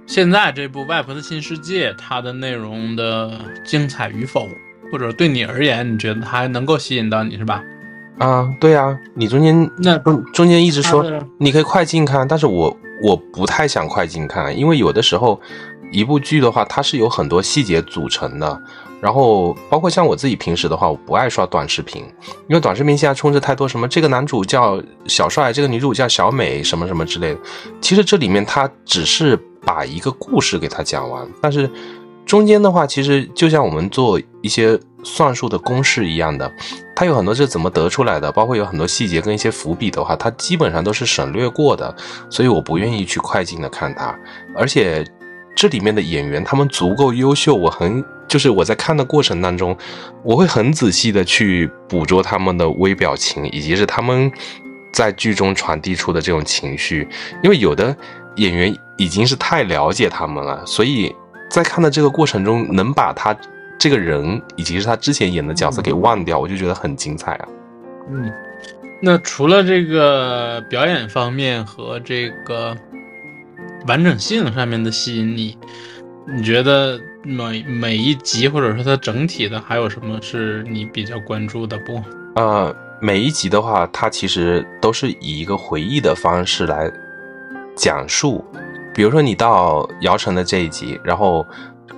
[0.05, 3.31] 现在这部《外婆的新世界》它的内容的
[3.65, 4.47] 精彩与否，
[4.91, 7.63] 或者对你而言，你觉得它还能够吸引到你是吧？
[8.19, 11.03] 啊，对啊，你中间那中中间一直说
[11.39, 15.41] 你可以快进看，但是我我不太想快进看，因为有的时候
[15.93, 18.61] 一部剧的话，它是有很多细节组成的。
[18.99, 22.01] 然后，包括像我自己平时的话，我不爱刷短视频，
[22.47, 27.39] 因为短视频现在充斥太多什么这个男主叫小帅，这个女主叫小美，什么什么之类的。
[27.81, 31.69] 其实这里面它只是把一个故事给他讲完，但是
[32.25, 36.49] 中间的话，其实就像我们做一些算术的公式一样的，
[36.95, 41.93] 它有很多是怎么得出来的，包括有很多细节跟一些伏笔的话，它基本上都是省略过的，
[42.29, 44.17] 所以我不愿意去快进的看它，
[44.55, 45.05] 而且。
[45.55, 49.77] 这里面的演员他们足够优秀，我很就是我在看的过程当中，
[50.23, 54.31] 我会很仔细的去捕捉他们的微表情，以及是他们
[54.91, 57.07] 在剧中传递出的这种情绪。
[57.43, 57.95] 因为有的
[58.37, 61.15] 演员已经是太了解他们了，所以
[61.49, 63.35] 在看的这个过程中，能把他
[63.77, 67.47] 这个人以及是他之前演的角色给忘掉，我就觉得很精彩啊。
[68.09, 68.31] 嗯，
[68.99, 72.75] 那除了这个表演方面和这个。
[73.85, 75.57] 完整性上面的吸引你，
[76.25, 82.01] 你觉得每每一集或者说它整体的还有什么是你比较关注的不？
[82.35, 86.89] 呃，每一集的话，它其实都是以一个回忆的方式来
[87.75, 88.43] 讲述。
[88.93, 91.45] 比如说你到姚晨的这一集，然后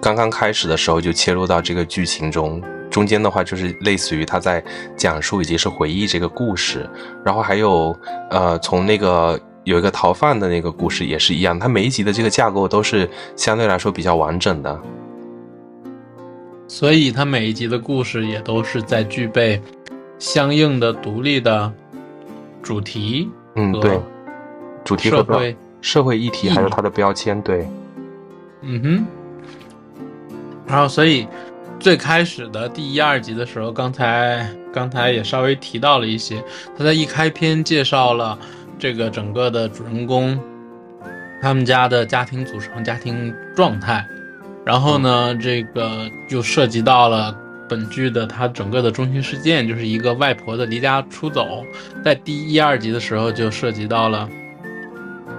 [0.02, 4.64] 刚刚开始的时候就切入到这个剧情中，中间的话就是类似于他在
[4.98, 6.90] 讲述以及是回忆这个故事，
[7.24, 7.96] 然后还有
[8.32, 9.40] 呃从那个。
[9.66, 14.80] 有一个逃犯的那个故事也是一样，它每一集的这个架构都是相对来说比较完整的，
[16.68, 19.60] 所以它每一集的故事也都是在具备
[20.20, 21.74] 相应的独立的
[22.62, 24.00] 主题，嗯，对，
[24.84, 27.68] 主题社会社会议题还有它的标签，对，
[28.62, 29.06] 嗯哼，
[30.68, 31.28] 然后所以
[31.80, 36.44] 最开始的第一二集的时候，刚才刚才也稍微提到了一些，
[36.78, 38.38] 他在一开篇介绍了。
[38.78, 40.40] 这个整个的主人公，
[41.42, 44.06] 他们家的家庭组成、家庭状态，
[44.66, 47.36] 然后呢，这个就涉及到了
[47.70, 51.64] 本剧的它整个的中心事件，就是一个外婆的离家出走，
[52.04, 54.30] 在第一二集的时候就涉及到了，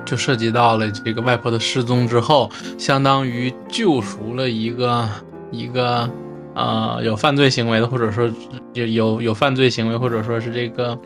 [0.04, 5.08] 就涉及到了这个外婆的失踪之后，相当于救赎了一个
[5.50, 6.08] 一个
[6.54, 8.30] 呃有犯罪行为的，或者说
[8.72, 10.98] 有有有犯罪行为，或者说是这个。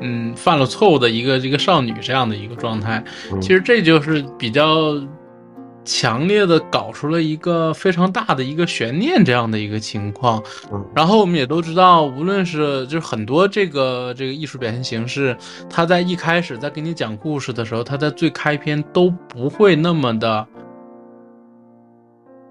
[0.00, 3.02] 嗯，犯了错误的一个这个少女这样的一个状态，
[3.40, 4.94] 其实这就是比较
[5.84, 10.42] 强烈的搞出了一个非常大的一个悬念这样的一个情况。
[10.94, 15.36] 然后我们也都知道，无论是就是很多这个这个艺术表现形式，
[15.70, 20.46] 它在一开始在给你讲故事的时候，它在最开篇都不会那么的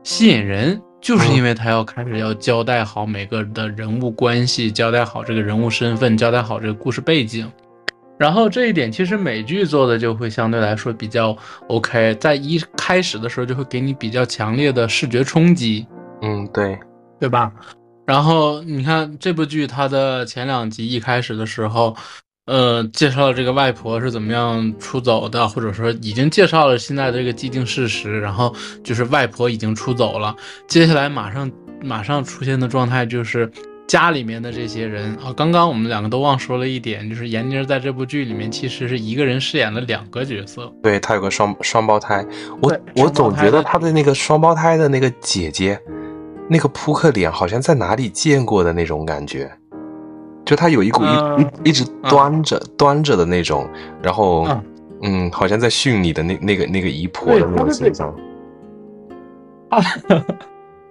[0.03, 0.81] 吸引人。
[1.05, 7.47] 就是因为他要开始要交代好每个的人物关系，交代好这个人物身份，交代好这个故事背景，
[8.17, 11.37] 然后这一点其实美剧做的就会相对来说比较
[11.67, 15.85] OK，在一开始的时候就会给你比较强烈的视觉冲击，
[16.23, 16.75] 嗯，对，
[17.19, 17.53] 对吧？
[18.07, 21.95] 然后你看这部剧它的前两集一开始的时候。
[22.45, 28.53] 呃，介绍了这个外婆是怎么样出走的，或者说已经介绍了现在的这个既定事实，然后
[28.83, 30.35] 就是外婆已经出走了。
[30.67, 33.51] 接下来马上马上出现的状态就是
[33.87, 40.71] 家里面的这些人啊，刚刚我们两个都忘说了一点，就是闫妮在这部剧里面其实是一个人饰演了两个角色。
[40.83, 42.23] 对她有个双双胞胎，
[42.61, 45.79] 我对我总觉得双胞胎的他的那个双胞胎的那个姐姐，
[46.47, 49.51] 那个扑克脸好像在哪里见过的那种感觉，
[50.45, 53.67] 就他有一股一、嗯一一直端着、端着的那种，
[54.01, 54.63] 然后嗯
[55.01, 58.13] 嗯好像在训你的那那个那个姨婆的那种形象。
[59.69, 59.81] 啊，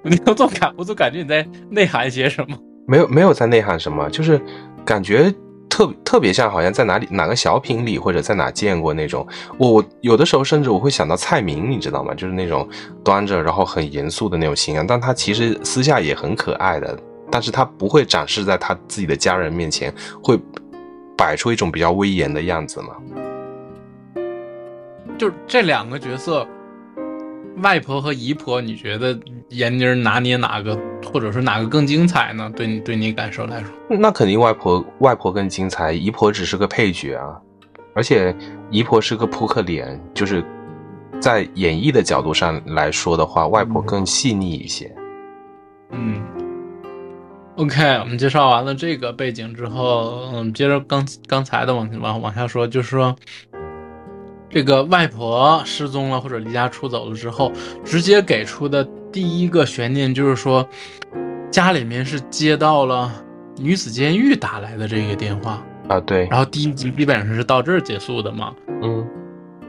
[0.03, 2.57] 你我总感我总感觉你在内涵些什么。
[2.87, 4.39] 没有没有在内涵什么，就是
[4.85, 5.33] 感觉
[5.71, 9.27] 特特别像好像在哪里哪个小品里或者在哪见过那种。
[9.57, 12.13] 我我有的时候甚至我会想到蔡明，你知道吗？
[12.15, 12.69] 就是那种
[13.03, 16.99] 端着然后很严肃的那种形象，但他其实私下也很可爱的，
[17.35, 19.93] 但是他不会展示在他自己的家人面前，
[20.23, 20.39] 会
[21.17, 22.95] 摆出一种比较威严的样子嘛。
[25.19, 26.47] 就是这两个角色，
[27.57, 29.19] 外婆和姨婆，你觉得
[29.49, 30.79] 闫妮拿捏哪个，
[31.13, 32.49] 或者说哪个更精彩呢？
[32.55, 37.37] 对你对你感受来说，那肯定外婆外婆更精彩，姨婆只是个配角啊，
[37.97, 38.33] 而且
[38.71, 40.45] 姨婆是个扑克脸，就是
[41.19, 44.95] 在演绎的角度上来说的话，外婆更细腻一些。
[45.91, 46.23] 嗯。
[47.57, 53.15] OK，我们介绍完了这个背景之后，嗯，接着刚刚才的往往往下说，就是说，
[54.51, 57.53] 这个外婆失踪了或者离家出走了之后，
[57.85, 60.69] 直接给出的第一个悬念就是说，
[61.49, 63.13] 家里面是接到了
[63.57, 69.07] 女子监狱打来的这个电话，啊，对，然后第一集基本上是到这儿结束的嘛，嗯，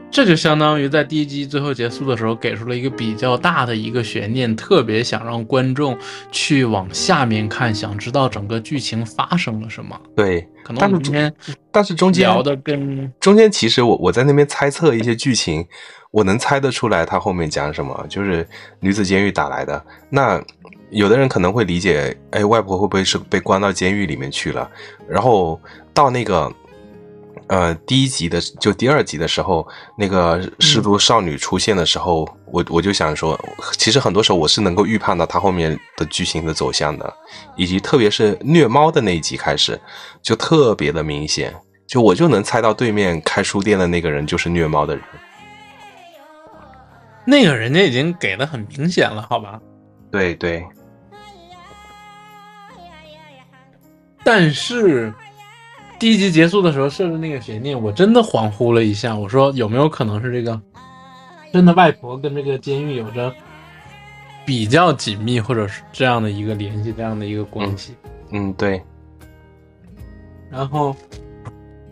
[0.08, 5.98] 这就相当于在第一集最后结束的时候给出了一个比较大的一个悬念，特别想让观众
[6.32, 10.00] 去往下面看，想知道整个剧情发生了什么。
[10.14, 11.30] 对，可能但是我们今天
[11.70, 15.66] 但是中间聊的跟中间其实我我在那边猜测一些剧情，
[16.10, 18.48] 我能猜得出来他后面讲什么，就是
[18.80, 19.84] 女子监狱打来的。
[20.08, 20.42] 那
[20.90, 24.70] 有的人可能会理解，哎，外婆会不会是被关到监狱里面去了？
[25.06, 25.60] 然后
[25.92, 26.50] 到那个。
[27.48, 33.38] 呃，第一集的就第二集的时候，那个失足少女出现的时候，我我就想说，
[33.78, 37.14] 其实很多时候我是能够预判到它后面的剧情的走向的，
[37.54, 39.80] 以及特别是虐猫的那一集开始，
[40.20, 41.54] 就特别的明显，
[41.86, 45.04] 就我就能猜到对面开书店的那个人就是虐猫的人。
[47.24, 49.60] 那个人家已经给的很明显了，好吧？
[50.10, 50.66] 对对，
[54.24, 55.12] 但是
[55.98, 60.60] 第一集结束的时候设置那个悬念，我真的恍惚了一下，我说有没有可能是这个
[61.52, 63.34] 真的外婆跟这个监狱有着
[64.44, 67.94] 比较紧密，或者是这样的一个联系，这样的一个关系？
[68.30, 68.82] 嗯，对，
[70.50, 70.94] 然后，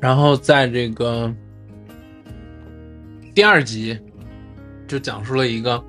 [0.01, 1.33] 然后在这个
[3.35, 3.99] 第二集
[4.87, 5.83] 就讲述了一个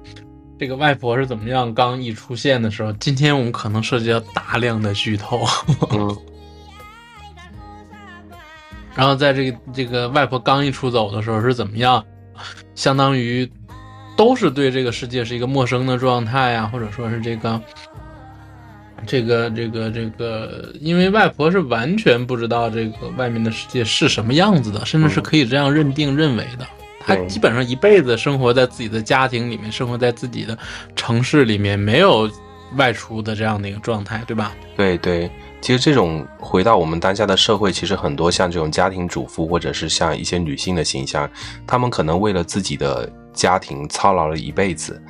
[0.58, 1.74] 这个外婆是怎么样。
[1.74, 5.44] 刚一出现的时候，今天我们可能涉及到大量的剧透。
[5.92, 6.18] 嗯，
[8.96, 12.04] 然后在这个这个外婆刚一出走的时候是怎么样，
[12.74, 13.48] 相当于
[14.18, 17.62] 都是对这个世界是一个陌生的状态呀、或者说是这个。
[19.06, 26.66] 这个这个这个，因为外婆是完全不知道这个外面的世界是什么样子的，甚至是可以这样认定认为的。
[27.02, 30.58] 她基本上一辈子生活在自己的家庭里面，生活在自己的
[30.96, 32.28] 城市里面，没有
[32.74, 34.54] 外出的这样的一个状态，对吧？
[34.76, 35.30] 对对，
[35.62, 41.30] 其实这种回到我们当下的社会，其实很多像这种家庭主妇，或者是像一些女性的形象，
[41.66, 45.02] 她们可能为了自己的家庭操劳了一辈子，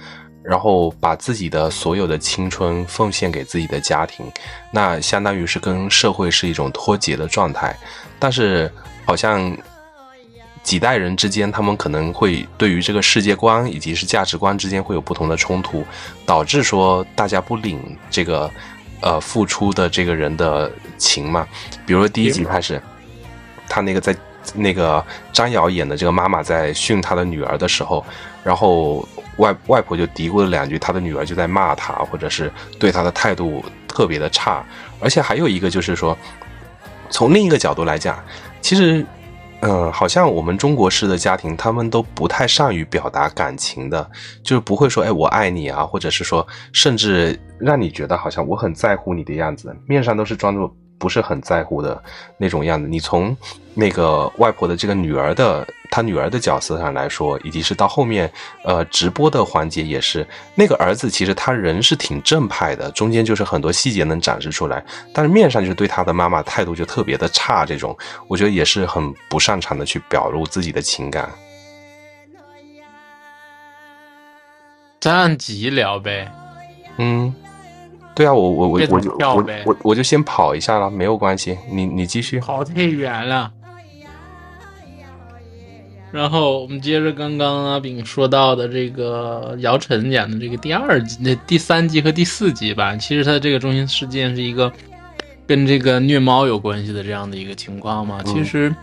[0.44, 4.26] 然后把自己的所有的青春奉献给自己的家庭，
[4.72, 7.76] 那相当于是跟社会是一种脱节的状态。
[8.20, 8.72] 但是
[9.06, 9.56] 好像
[10.66, 15.86] 几代人之间，他们可能会对于这个世界观以及是价值观之间会有不同的冲突，
[16.26, 18.50] 导致说大家不领这个
[19.00, 21.48] 呃付出的这个人的情嘛。
[21.86, 22.82] 比如说第一集开始，
[23.70, 24.16] 他那个在
[24.56, 28.04] 那个张瑶演的这个妈妈在训她的女儿的时候，
[28.44, 34.66] 然后外外婆就嘀咕了两句，她的女儿就在骂她，或者是对她的态度特别的差。
[35.00, 36.18] 而且还有一个就是说，
[37.12, 38.18] 从另一个角度来讲，
[38.62, 39.06] 其实。
[39.68, 44.08] 嗯，好像我们中国式的家庭，他们都不太善于表达感情的，
[44.44, 52.00] 就是不会说“哎，我爱你啊”，或者是说，甚至让你觉得好像我很在乎你的样子，面上都是装作不是很在乎的
[52.38, 52.88] 那种样子。
[52.88, 53.36] 你从
[53.74, 58.30] 那个外婆的这个女儿的她女儿的角色上来说，以及是到后面
[58.66, 64.84] 呃直播的环节也是，那个儿子其实他人是挺正派的，中间就是很多细节能展示出来，
[65.14, 71.30] 但是面上就是对他的妈妈态度就特别的差，这种我觉得也是很不擅长的去表露自己的情感。
[75.00, 76.30] 咱按集聊呗。
[76.98, 77.34] 嗯，
[78.14, 82.42] 对啊，我我我我就我我我就先跑一下了，没有关系，你你继续。
[82.42, 83.50] 跑太远了。
[86.16, 94.72] 然后我们接着刚刚阿炳说到的这个姚晨演的这个第二集、那第三集和第四集吧，其实它这个中心事件是一个
[95.46, 98.24] 跟这个虐猫有关系的这样的一个情况嘛。
[98.24, 98.74] 其实，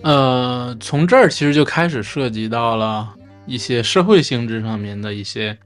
[0.00, 5.58] 呃，从这儿其实就开始涉及到了一些社会性质上面的一些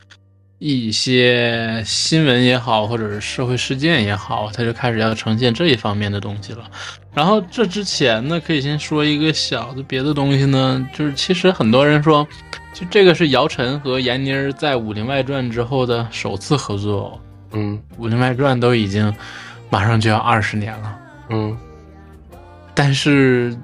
[0.59, 6.69] 一些新闻也好，或者是社会事件也好，它就开始要呈现这一方面的东西了。
[7.15, 12.27] 然后这之前呢，可以先说一个小的别的东西呢，就是其实很多人说，
[12.73, 17.21] 就这个是姚晨和闫妮儿在《武林外传》之后的首次合作。
[17.53, 19.15] 嗯《武林外传》都已经
[19.69, 20.99] 马上就要二十年了，
[21.29, 21.57] 嗯
[22.75, 23.55] 但是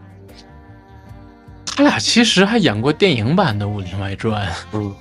[1.65, 4.47] 他俩其实还演过电影版的《武林外传》。
[4.75, 4.95] 嗯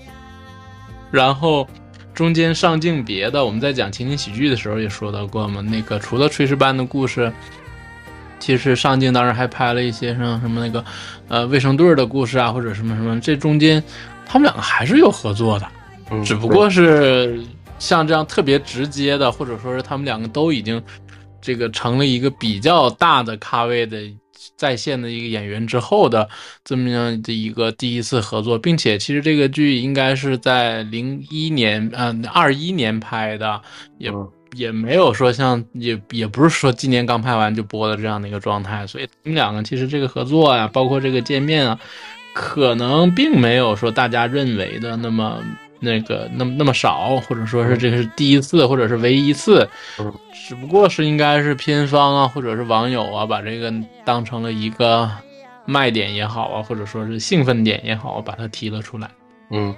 [1.12, 1.68] 然后
[2.14, 5.62] 中间上镜别的，我们在讲情景喜剧的时候也说到过嘛。
[5.62, 7.32] 那个除了炊事班的故事，
[8.40, 10.84] 其实上镜当时还拍了一些像什么那个
[11.28, 13.20] 呃卫生队的故事啊，或者什么什么。
[13.20, 13.84] 这中间
[14.26, 15.68] 他们两个还是有合作的，
[16.12, 17.42] 嗯，只不过是
[17.80, 20.82] 像这样特别直接的，或者说是他们两个都已经
[21.42, 24.02] 这个成了一个比较大的咖位的
[24.56, 26.28] 在线的一个演员之后的
[26.64, 33.62] 这么样的一个第一次合作，并且其实这个剧应该是在零一年，嗯、2二一年拍的，
[33.98, 41.80] 也、嗯也没有说像也也不是说今年刚拍完就播的这样的一个状态，所以他们两个其实这个合作啊，包括这个见面啊，
[42.34, 45.42] 可能并没有说大家认为的那么
[45.80, 49.68] 那个那么那么少，或者说是这个是第一次，或者是唯一一次，
[50.00, 50.14] 嗯
[50.48, 53.72] 只不过是应该是片方啊，或者是网友啊，把这个
[54.06, 55.10] 当成了一个
[55.66, 59.10] 卖点也好啊，或者说是兴奋点也好，把它提了出来。
[59.52, 59.76] 嗯，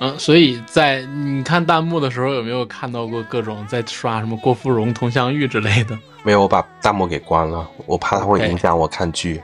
[0.00, 5.98] 嗯，所以在你看弹幕的时候，有没有看到过各种在刷什么郭芙蓉、佟湘玉之类的？
[6.24, 9.40] 没有，我把弹幕给关了，我怕它会影响我看剧。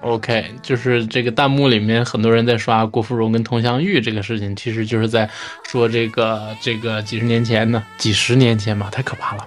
[0.00, 5.28] OK，就是这个弹幕里面很多人在刷郭芙蓉跟佟湘玉这个事情，其实就是在
[5.68, 9.46] 说这个这个几十年前呢，几十年前吧，太可怕了，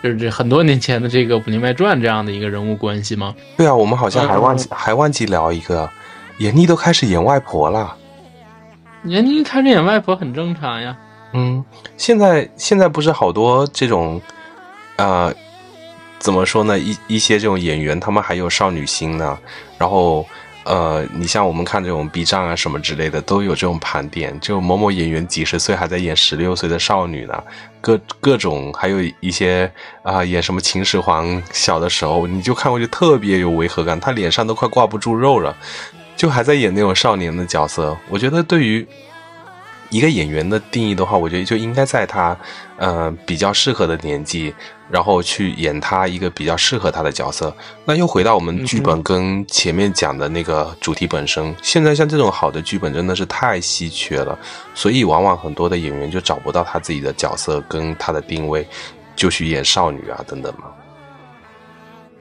[0.00, 3.34] 就是这很多年前的这个《武林外传》这样的一个人物关系吗。
[3.56, 5.90] 对啊，我们好像还忘嗯记、还忘记聊一个，
[6.38, 7.96] 闫妮都开始演外婆了。
[9.04, 10.96] 闫妮开始演外婆很正常呀。
[11.32, 11.64] 嗯，
[11.96, 14.20] 现在现在不是好多这种，
[14.96, 15.32] 呃，
[16.18, 16.78] 怎么说呢？
[16.78, 19.38] 一一些这种演员，他们还有少女心呢。
[19.76, 20.26] 然后，
[20.64, 27.44] 呃，你像我们看这种 B 站啊什么之类的，都有这种盘点，就某某演员几十岁还在演十六岁的少女呢，
[27.80, 29.70] 各各种，还有一些
[30.02, 35.54] 啊、演什么秦始皇小的时候，你就看过去特别有违和感，他脸上都快挂不住肉了，
[36.18, 37.96] 就还在演那种少年的角色。
[38.10, 38.86] 我觉得对于
[39.88, 42.36] 一个演员的定义的话，我觉得就应该在他
[42.76, 44.52] 呃比较适合的年纪，
[44.90, 47.54] 然后去演他一个比较适合他的角色。
[47.84, 54.36] 那又回到我们剧本跟前面讲的那个主题本身，现在像这种好的剧本真的是太稀缺了，
[54.74, 58.66] 所以往往很多的演员就找不到他自己的角色跟他的定位，
[59.14, 60.64] 就去演少女啊等等嘛。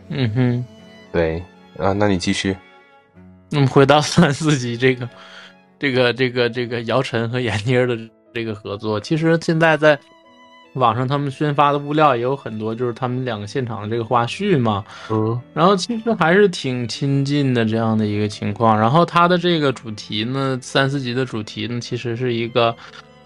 [0.09, 0.65] 嗯哼，
[1.11, 1.43] 对，
[1.79, 2.55] 啊，那你继续。
[3.49, 5.09] 那么回到三四集这个
[5.79, 7.97] 这个这个这个姚晨和闫妮儿的
[8.33, 9.97] 这个合作，其实现在在
[10.73, 14.83] 网上他们宣发的物料也有很多，就是他们两个现场的这个花絮嘛。
[15.09, 18.79] 嗯然后其实还是挺亲近的这样的一个情况。
[18.79, 22.75] 然后它的这个主题呢，三四集的主题呢，其实是一个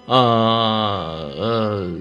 [0.05, 1.91] 呃呃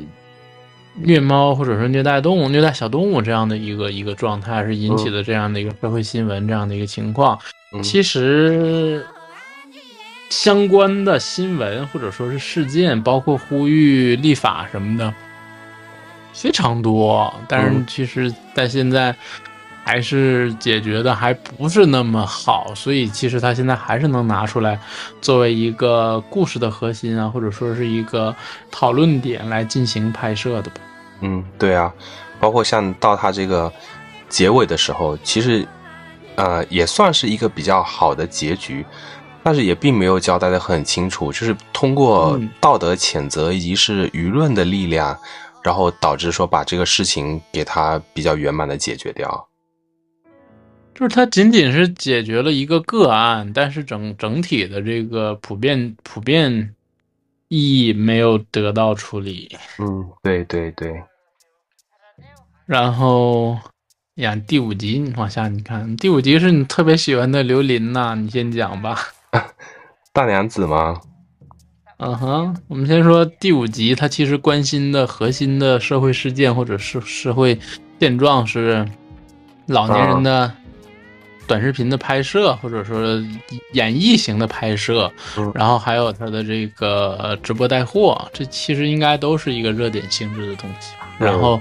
[0.94, 7.36] 虐猫或者说虐待动物、虐待小动物这样的一个一个状态，是引起的这样的一个社会新闻这样的一个情况。
[7.72, 9.06] 嗯其实
[10.28, 15.12] 相关的新闻或者说是事件，包括呼吁立法什么的，
[16.32, 17.32] 非常多。
[17.48, 19.14] 但是嗯其实，在现在
[19.84, 24.78] 还是解决的还不是那么好，所以其实他现在还是能拿出来
[25.20, 28.34] 作为一个故事的核心啊，或者说是一个
[28.70, 30.76] 讨论点来进行拍摄的吧。
[31.20, 31.92] 嗯，对啊，
[32.38, 33.72] 包括像到他这个
[34.28, 35.66] 结尾的时候，其实
[36.36, 38.84] 呃也算是一个比较好的结局，
[39.42, 45.18] 但是也并没有交代的很清楚，就是通过嗯道德谴责以及是舆论的力量，
[45.62, 49.46] 然后导致说把这个事情给他比较圆满的解决掉。
[50.92, 56.74] 就是它仅仅是解决了一个个案，但是整整体的这个普遍普遍
[57.48, 59.56] 意义没有得到处理。
[59.78, 61.02] 嗯，对对对，
[62.66, 63.58] 然后
[64.20, 68.98] 呀，第五集你往下你看，第五集是你特别喜欢的刘琳呐，你先讲吧。
[70.12, 71.00] 大娘子吗？
[71.96, 77.58] 嗯哼，我们先说第五集，它其实关心的核心的社会事件或者是社会
[77.98, 78.86] 现状是
[79.66, 80.52] 老年人的
[81.46, 83.02] 短视频的拍摄，或者说
[83.72, 85.10] 演绎型的拍摄，
[85.54, 91.08] 然后还有他的这个直播带货，这其实应该都是一个热点性质的东西吧。
[91.18, 91.60] 然后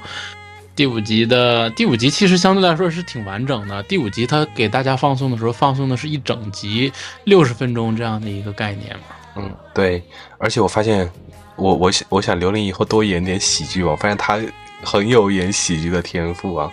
[0.80, 6.90] 第五集的第五集其实相对来说是挺完整的，第五集它给大家放送的时候放送的是一整集
[7.26, 9.04] 六十分钟这样的一个概念嘛。
[9.36, 10.02] 嗯，对，
[10.38, 11.12] 而且我发现，
[11.58, 14.40] 我我想我想刘琳以后多演点喜剧吧，我发现他
[14.82, 16.72] 很有演喜剧的天赋啊。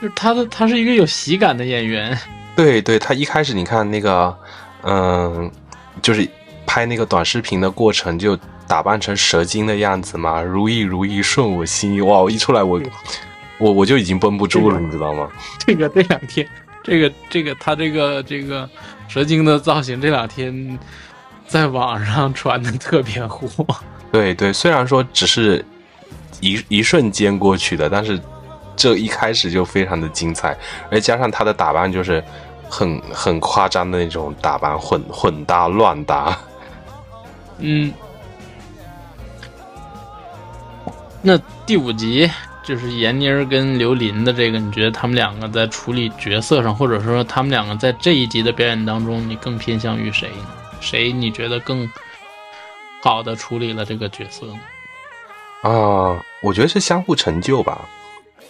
[0.00, 2.16] 就是他的，他是一个有喜感的演员。
[2.54, 4.38] 对 对，他一开始你看那个，
[4.82, 5.50] 嗯，
[6.00, 6.28] 就是
[6.66, 8.36] 拍那个短视频的过程，就
[8.66, 12.00] 打扮成蛇精的样子嘛，如意如意顺我心意。
[12.00, 12.80] 哇，我一出来我
[13.58, 15.28] 我我就已经绷不住了，你知道吗？
[15.58, 16.46] 这个这两天，
[16.82, 18.68] 这个这个他这个这个
[19.08, 20.78] 蛇精的造型这两天。
[21.48, 23.48] 在网上传的特别火，
[24.10, 25.64] 对对，虽然说只是
[26.40, 28.20] 一一瞬间过去的，但是
[28.74, 30.58] 这一开始就非常的精彩，
[30.90, 32.20] 而加上他的打扮就是
[32.68, 36.36] 很很夸张的那种打扮，混混搭乱搭。
[37.58, 37.92] 嗯，
[41.22, 42.30] 那第五集
[42.62, 50.46] 就是闫妮儿跟刘琳的这个，你觉得他们两个在处理角色上，或者说他们两个在这一集的表演当中，你更偏向于谁呢？
[50.80, 51.90] 谁你觉得更
[53.02, 54.60] 好的处理了这个角色呢？
[55.62, 57.88] 啊，我觉得是相互成就吧，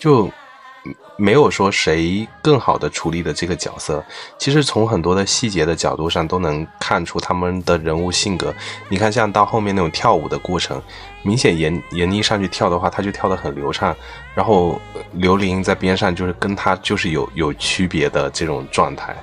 [0.00, 0.30] 就
[1.16, 4.04] 没有说谁更好的处理的这个角色。
[4.38, 8.54] 其实从很多的细节的角度上都能看出他们的人物性格。
[8.88, 10.82] 你看，像到后面那种跳舞的过程，
[11.22, 13.96] 明显闫闫妮上去跳的话，她就跳得很流畅。
[14.34, 14.80] 然后
[15.12, 19.16] 刘琳在边上就是跟她就是有有区别的这种状态。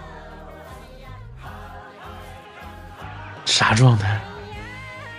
[3.45, 4.20] 啥状态？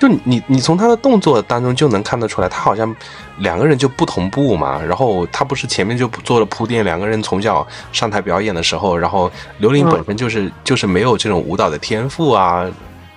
[0.06, 2.94] 就你，你从他的动作当中就能看得出来，他好像
[3.38, 4.78] 两个人就不同步嘛。
[4.82, 12.70] 然后他不是前面就做了铺垫，两个人从小上台表演的时候，然后刘琳本身就是就是没有这种舞蹈的天赋啊，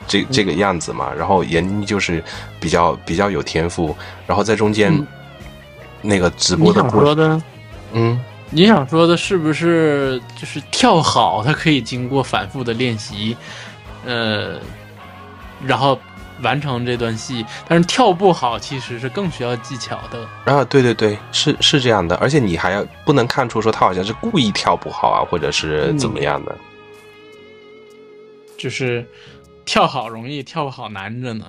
[0.07, 1.11] 这这个样子嘛。
[1.13, 2.23] 然后闫妮就是
[2.57, 3.93] 比较比较有天赋，
[4.25, 5.05] 然后在中间
[6.01, 7.41] 那个直播的你想说的，
[7.91, 8.17] 嗯，
[8.49, 13.35] 你想说的是不是就是跳好，他可以经过反复的练习，
[14.05, 14.57] 呃。
[15.65, 15.97] 然后
[16.41, 20.27] 完成这段戏，但是跳不好其实是更需要技巧的。
[20.45, 26.55] 啊，对对对，是是这样的，而且你还要不能看出说他好像是故意跳不好啊，或者是怎么样的。
[28.57, 29.05] 就是
[29.65, 31.45] 跳好容易，跳不好难着呢。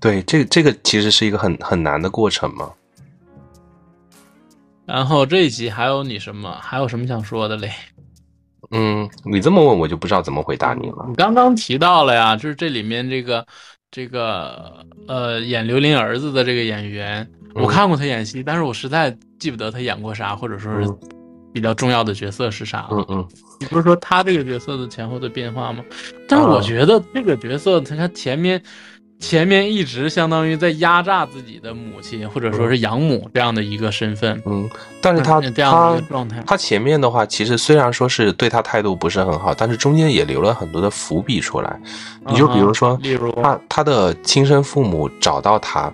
[0.00, 2.70] 对，这这个其实是一个很很难的过程嘛。
[4.84, 6.58] 然后这一集还有你什么？
[6.60, 7.72] 还有什么想说的嘞？
[8.72, 11.04] 嗯，你这么问我就不知道怎么回答你了。
[11.08, 13.46] 你刚刚提到了呀，就是这里面这个
[13.92, 20.90] 这个呃演刘琳儿子的这个演员，我看过他演戏，但是我实在记不得他演过啥，或者说是
[21.52, 22.88] 比较重要的角色是啥。
[22.90, 23.28] 嗯嗯，
[23.60, 25.84] 你不是说他这个角色的前后的变化吗？
[26.26, 28.60] 但是我觉得这个角色，他他前面。
[29.22, 34.68] 前面一直相当于在压榨自己的母亲，或者说是养母这样的一个身份，嗯，
[35.00, 41.80] 但是他这样的一个状态，他前面的话，其实虽然说是对他态度不是很好，但是中间也留了很多的伏笔出来。
[42.26, 45.90] 你就比如说，例如他他的亲生父母找到他，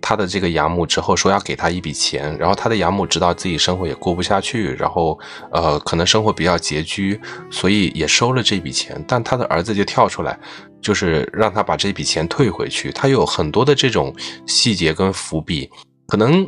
[0.00, 5.18] 他的这个养母之后说要给他一笔钱，然后他的养母知道自己生活也过不下去，然后
[5.50, 7.18] 呃可能生活比较拮据，
[7.50, 10.38] 所以也收了这笔钱，但他的儿子就跳出来。
[10.86, 14.14] 就是让他把这笔钱退回去，他有很多的这种
[14.46, 15.68] 细节跟伏笔。
[16.06, 16.46] 可能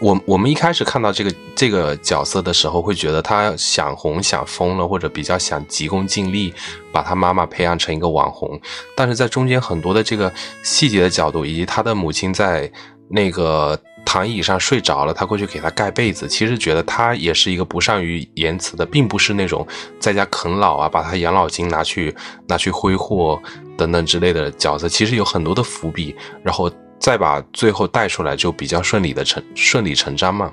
[0.00, 6.54] 我我们一开始看到这个这个角色的时候，会觉得他想红想疯了，或者比较想急功近利，
[6.90, 8.58] 把他妈妈培养成一个网红。
[8.96, 10.32] 但是在中间很多的这个
[10.62, 12.72] 细节的角度，以及他的母亲在
[13.10, 13.78] 那个。
[14.14, 16.28] 躺椅上睡着了，他过去给他盖被子。
[16.28, 19.66] 其实觉得他也是一个不善于言辞的，并不是那种
[19.98, 22.14] 在家啃老啊，把他养老金拿去
[22.46, 23.42] 拿去挥霍
[23.76, 24.88] 等等之类的角色。
[24.88, 30.52] 其实有很多的伏笔，然后再把最后带出来，就比较顺理的成顺理成章嘛。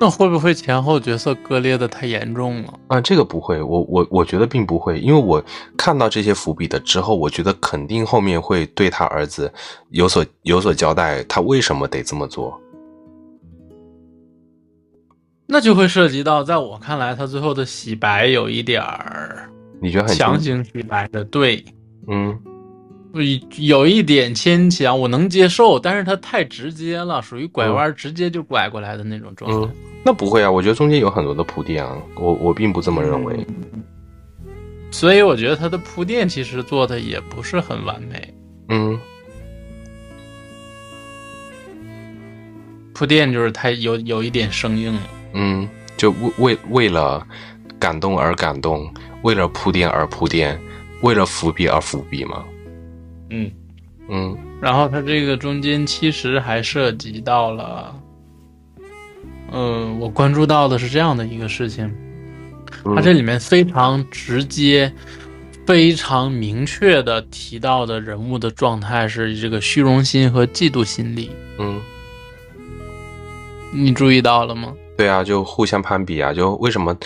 [0.00, 2.74] 那会不会前后角色割裂的太严重了？
[2.88, 5.42] 啊，这个不会，我我我觉得并不会，因为我
[5.76, 9.50] 看到这些伏笔的之后，我觉得肯定后面会对他儿子
[9.90, 12.60] 有所有所交代，他为什么得这么做。
[15.46, 19.48] 那就会涉及到，在我看来，他最后的洗白有一点儿，
[19.80, 21.24] 你觉得很强行洗白的？
[21.24, 21.64] 对，
[22.08, 22.36] 嗯。
[23.56, 29.72] 有一点牵强，我能接受，但是它太直接了，属于拐弯直接就拐过来的那种状态。
[30.04, 33.46] 那不会啊，我觉得中间有很多的铺垫啊，我我并不这么认为。
[34.90, 38.34] 所以我觉得他的铺垫其实做的也不是很完美。
[38.68, 38.98] 嗯
[42.94, 45.00] 铺垫就是太有有一点生硬了。
[45.32, 47.26] 嗯，就为为为了
[47.78, 48.88] 感动而感动，
[49.22, 50.56] 为了铺垫而铺垫，
[51.00, 52.44] 为了伏笔而伏笔嘛。
[53.34, 53.50] 嗯。
[54.08, 54.38] 嗯。
[54.60, 57.94] 然后它这个中间其实还涉及到了，
[59.52, 61.94] 嗯，我关注到的是这样的一个事情，
[62.96, 64.90] 它这里面非常直接、
[65.66, 71.80] 非常明确的提到的人物的状态是这个虚荣心和嫉妒心理，嗯，
[73.72, 74.72] 你注意到了吗？
[74.96, 76.96] 对啊，就互相攀比啊，就为什么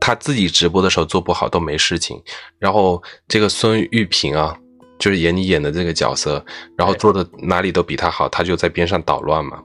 [0.00, 2.20] 他自己直播的时候做不好都没事情，
[2.58, 4.56] 然后这个孙玉萍啊，
[4.98, 6.44] 就是演你演的这个角色，
[6.76, 9.62] 然后做的哪里都比他好，他就在边上捣乱嘛。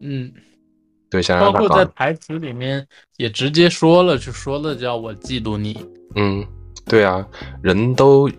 [0.00, 0.32] 嗯，
[1.10, 2.86] 对，想包让他搞括在台词里面
[3.16, 5.78] 也直接说了，就说了叫我嫉妒你。
[6.14, 6.44] 嗯，
[6.86, 7.26] 对啊，
[7.62, 8.30] 人都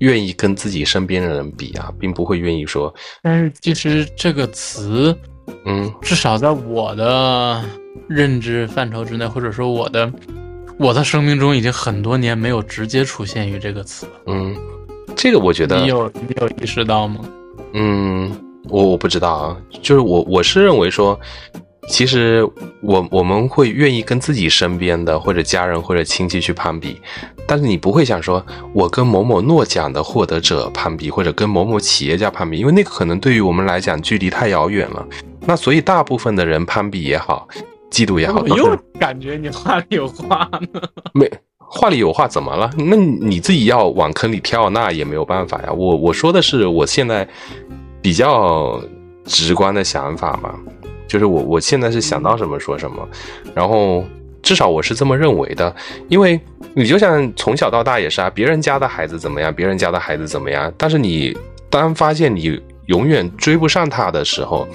[0.00, 5.16] 愿意跟自己身边的人比啊，并不会愿意说，但是其实这个词，
[5.64, 7.64] 嗯至少在我的
[8.08, 10.12] 认知范畴之内，或者说我的
[10.78, 14.12] 我的生命中，已经很多年没有直接出现于这个词了。
[14.26, 14.54] 嗯，
[15.16, 17.20] 这个我觉得你有你有意识到吗？
[17.72, 18.30] 嗯，
[18.68, 21.18] 我我不知道啊，就是我我是认为说，
[21.88, 22.46] 其实
[22.82, 27.00] 我我们会愿意跟自己身边的或者家人或者亲戚去攀比，
[27.46, 35.06] 但是你不会想说我跟某某诺奖的获得者攀比，或者跟某某企业家攀比，因为那个可能对于我们来讲距离太遥远了。
[35.40, 37.46] 那所以大部分的人攀比也好，
[37.90, 40.80] 嫉妒也好，我都是又感觉你话里有话呢。
[41.14, 41.30] 没
[41.68, 42.70] 话里有话，怎么了？
[42.76, 45.72] 那你自己要往坑里跳，那也没有办法呀。
[45.72, 47.26] 我我说的是我现在
[48.00, 48.80] 比较
[49.24, 50.54] 直观的想法嘛，
[51.08, 53.06] 就是我我现在是想到什么说什么，
[53.54, 54.04] 然后
[54.42, 55.74] 至少我是这么认为的。
[56.08, 56.40] 因为
[56.74, 61.36] 你就像从小到大也是啊，别人家的孩子怎么样，别人家的孩子怎么样，但是你
[61.68, 64.66] 当发现你永远追不上他的时候，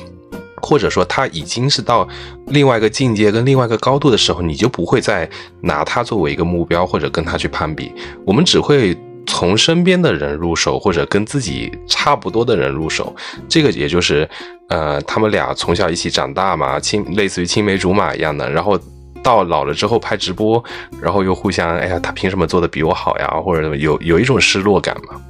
[0.62, 2.08] 或者说他已经是到
[2.48, 5.30] 另外一个境界跟另外一个高度的时候，你就不会再
[5.62, 7.92] 拿他作为一个目标或者跟他去攀比，
[8.26, 13.16] 我们只会从身边的人入手，或者跟自己差不多的人入手。
[13.50, 14.30] 这个也就是，
[14.70, 18.80] 呃，他们俩从小一起长大嘛，青类似于青梅竹马一样的，然后。
[19.24, 20.64] 到老了之后拍直播，
[21.00, 23.28] 然后又互相，哎呀，他凭什么做的比我好呀？
[23.46, 25.22] 或者有有一种失落感嘛？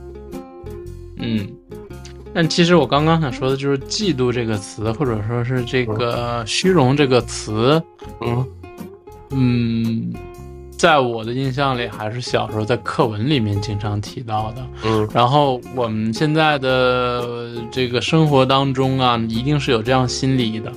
[1.18, 1.46] 嗯，
[2.34, 7.82] 但其实我刚刚想说的就是“嫉妒”这个词，或者说是这个“虚荣”这个词，
[8.22, 8.46] 嗯。
[9.34, 10.14] 嗯，
[10.78, 14.68] 在我的印象里，还是小时候在课文里面经常提到的。
[14.84, 15.08] 嗯。
[15.14, 20.72] 然后我们现在的这个生活当中啊，一定是有这样心理的，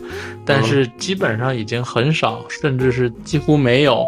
[0.44, 4.04] 但是基本上已经很少，甚至是几乎没有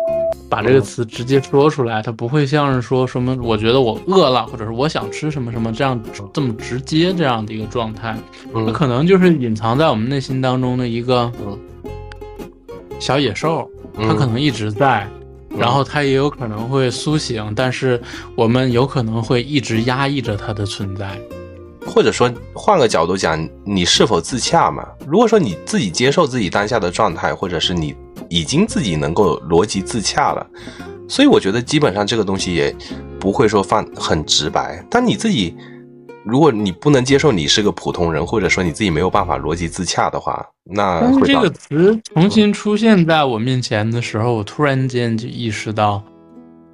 [0.49, 2.03] 把这个词直接说出来。
[2.03, 6.01] 它不会像是说什么“我觉得我饿了”或者是“我想吃什么什么”这样
[6.32, 8.16] 这么直接这样的一个状态。
[8.53, 11.30] 它可能就是隐藏在我们内心当中的一个
[12.99, 15.07] 小野兽，它可能一直在。
[15.59, 17.99] 然后它也有可能会苏醒，但是
[18.34, 21.18] 我们有可能会一直压抑着它的存在。
[21.86, 24.86] 或者说换个角度讲，你是否自洽嘛？
[25.07, 27.94] 如果说你自己接受自己当下的状态，或者是你
[28.29, 30.47] 已经自己能够逻辑自洽了，
[31.09, 32.74] 所以我觉得基本上这个东西也
[33.18, 34.85] 不会说放很直白。
[34.91, 35.57] 但你自己，
[36.24, 46.03] 如果你不能接受你是个普通人，或者说你自己没有办法逻辑自洽的话，那这个词重新出现在我面前的时候，我突然间就意识到，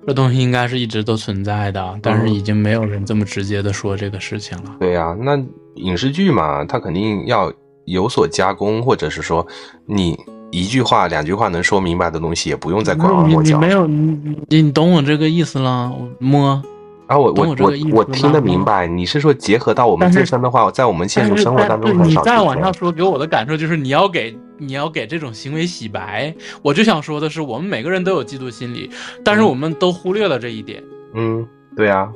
[0.07, 4.77] 这东西应该是一直都存在的，但是已经没有人这么直接的说这个事情了。
[4.81, 5.39] 对呀、那
[5.75, 7.53] 影视剧嘛，它肯定要
[7.85, 9.47] 有所加工，或者是说
[9.87, 10.19] 你
[10.53, 13.59] 一句话、两句话能说明白的东西，也不用再拐弯抹角。
[13.59, 15.91] 你你没有你你你懂我这个意思了？
[15.91, 16.63] 我摸。
[17.09, 26.35] 啊，我我我懂我这个意思我听得明白，你是说结合到我们自身的话，在我们现实生活当中你很少你再往下说，给我的感受就是你要给你要给这种行为洗白。
[26.63, 28.89] 我就想说的是，我们每个人都有嫉妒心理，
[29.25, 30.83] 但是我们都忽略了这一点。
[31.15, 31.47] 嗯，
[31.77, 32.09] 对啊，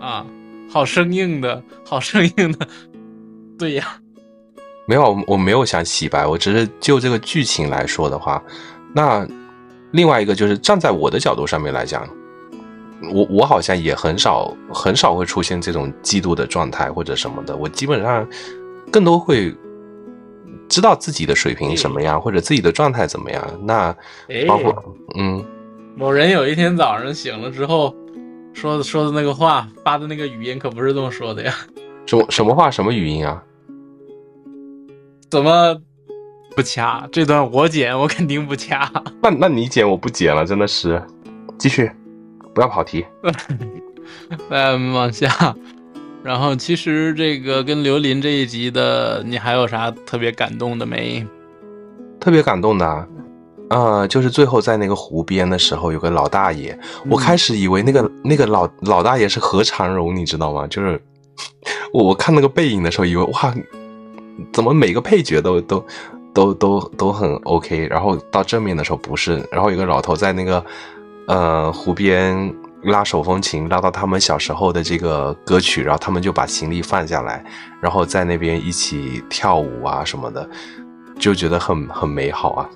[0.00, 0.24] 啊，
[0.70, 2.68] 好生硬的，好生硬的，
[3.58, 3.98] 对呀，
[4.86, 8.42] 没有，我没有想洗白，我只是就这个剧情来说的话，
[8.94, 9.26] 那
[9.92, 12.06] 另外一个就是站在我的角度上面来讲，
[13.12, 18.28] 我我好像也很少很少会出现这种嫉妒的状态或者什么的，我基本上
[18.92, 19.54] 更多会
[20.68, 23.42] 知道自己的水平什么样，或者自己的状态怎么样。
[23.62, 23.94] 那
[24.46, 25.44] 包括嗯，
[25.96, 27.94] 某人有一天早上醒了之后，
[28.52, 31.54] 说的说的那个话，发的那个语音可不是这么说的呀，
[32.06, 33.42] 什么什么话什么语音啊？
[35.28, 35.76] 怎么
[36.54, 38.90] 不掐这段，我剪，我肯定不掐。
[39.20, 41.02] 那那你剪，我不剪了，真的是。
[41.58, 41.90] 继续，
[42.54, 43.04] 不要跑题。
[44.50, 45.54] 嗯，往下。
[46.22, 51.26] 然后，其实这个跟刘琳这一集的，你还有啥特别感动的没？
[52.20, 53.08] 特别感动的，
[53.70, 56.78] 呃，就是最后在那个湖边的时候，有个老大爷。
[57.08, 60.66] 我开始以为那个那个老老大爷是何长荣，你知道吗？
[60.66, 61.00] 就是
[61.92, 63.54] 我我看那个背影的时候，以为哇，
[64.52, 65.86] 怎么每个配角都都
[66.32, 70.64] 都都都很 OK，然后到正面的时候不是，然后有个老头在那个
[71.26, 72.54] 呃湖边。
[72.82, 77.44] 拉手风琴，拉到他们小时候的这个歌曲，然后他们就把行李放下来，
[77.80, 80.48] 然后在那边一起跳舞啊什么的，
[81.18, 82.68] 就觉得很很美好啊，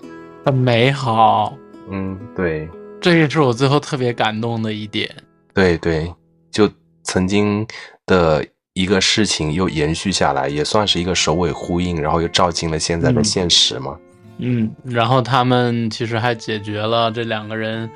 [0.44, 1.54] 很美好。
[1.90, 2.68] 嗯，对，
[3.00, 5.08] 这也是我最后特别感动的一点。
[5.54, 6.12] 对对，
[6.50, 6.68] 就
[7.10, 7.66] 曾经
[8.06, 13.98] 的一个事情又延续下来，也算是一个首尾呼应，然后又照进了现在的现实嘛。
[14.38, 17.90] 嗯，然后他们其实还解决了这两个人。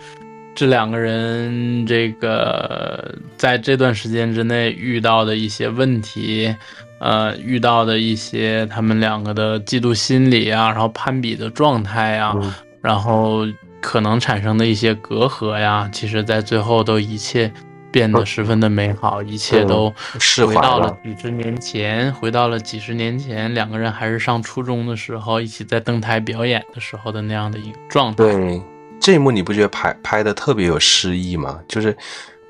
[0.57, 6.55] 这两个人，这个在这段时间之内遇到的一些问题，
[7.01, 12.35] 呃，遇到的一些他们两个的嫉妒心理啊，然后攀比的状态呀，
[12.81, 13.45] 然后
[13.81, 17.53] 可能产生的一些隔阂呀，其实，在最后都一切
[17.95, 19.89] 变得十分的美好，一切都
[20.49, 28.17] 回到了几十年前，回到了几十年前，两个人还是上初中的时候，一起在登台表演的时候的那样的一个状态。
[28.17, 28.61] 对
[29.01, 31.61] 这一幕你不觉得拍拍的特别有诗意吗？
[31.69, 31.97] 就是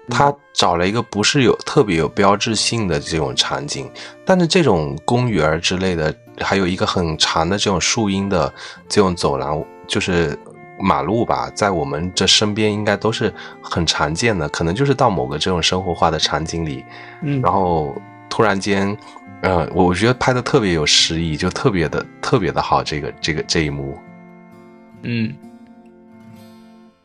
[0.09, 3.91] 他找了一个不是有特别有标志性的这种场景，
[4.25, 8.51] 但是这种公园之类的，还有一个很长的这种树荫的
[8.89, 10.39] 这种走廊，就是
[10.85, 13.33] 马路吧，在我们这身边应该都是
[13.63, 16.85] 很常见的，可能就是到某个这种生活化的场景里，
[17.23, 17.97] 嗯，然后
[18.29, 18.95] 突然间，
[19.41, 23.99] 呃，我觉得拍的特别有诗意，就特别的特别的好，这个这个这一幕，
[25.03, 25.35] 嗯。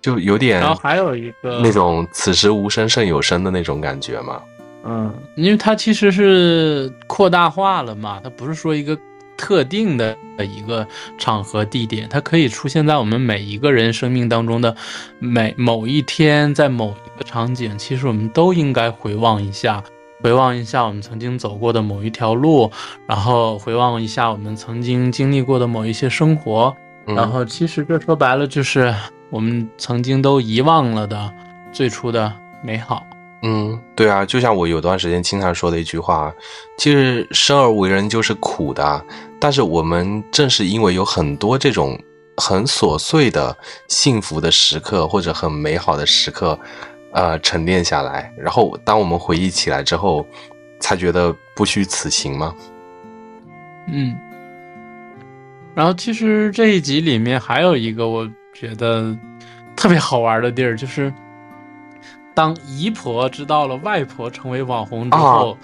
[0.01, 4.41] 就有点，然后还有一个那种“此时无声胜有声”的那种感觉嘛。
[4.85, 8.97] 嗯，因为它其实是扩大化了嘛，它不是说一个
[9.39, 10.85] 特定的一个
[11.17, 14.75] 场合地点，它可以出现在我们每一个人生命当中的
[15.17, 19.81] 每某一天，在某一个场景，其实我们都应该回望一下，
[20.21, 22.69] 回望一下我们曾经走过的某一条路，
[23.07, 26.75] 然后回望一下我们曾经经历过的某一些生活，
[27.05, 28.93] 然后其实这说白了就是。
[29.31, 31.31] 我们曾经都遗忘了的
[31.71, 32.33] 最初的
[32.63, 33.05] 美好。
[33.41, 36.33] 嗯，对啊，就像我有段时间经常说的一句话，
[36.77, 39.05] 其实生而为人就是苦的，
[39.39, 41.97] 但是我们正是因为有很多这种
[42.37, 43.55] 很琐碎的
[43.87, 46.59] 幸福的时刻或者很美好的时刻，
[47.11, 50.25] 呃，沉淀下来，然后当我们回忆起来之后，
[50.79, 52.53] 才觉得不虚此行吗？
[53.91, 54.15] 嗯。
[55.75, 58.29] 然后其实这一集里面还有一个我。
[58.51, 59.15] 觉得
[59.73, 61.13] 特别好玩的地儿，就是
[62.39, 65.57] 当姨婆知道了外婆成为网红之后，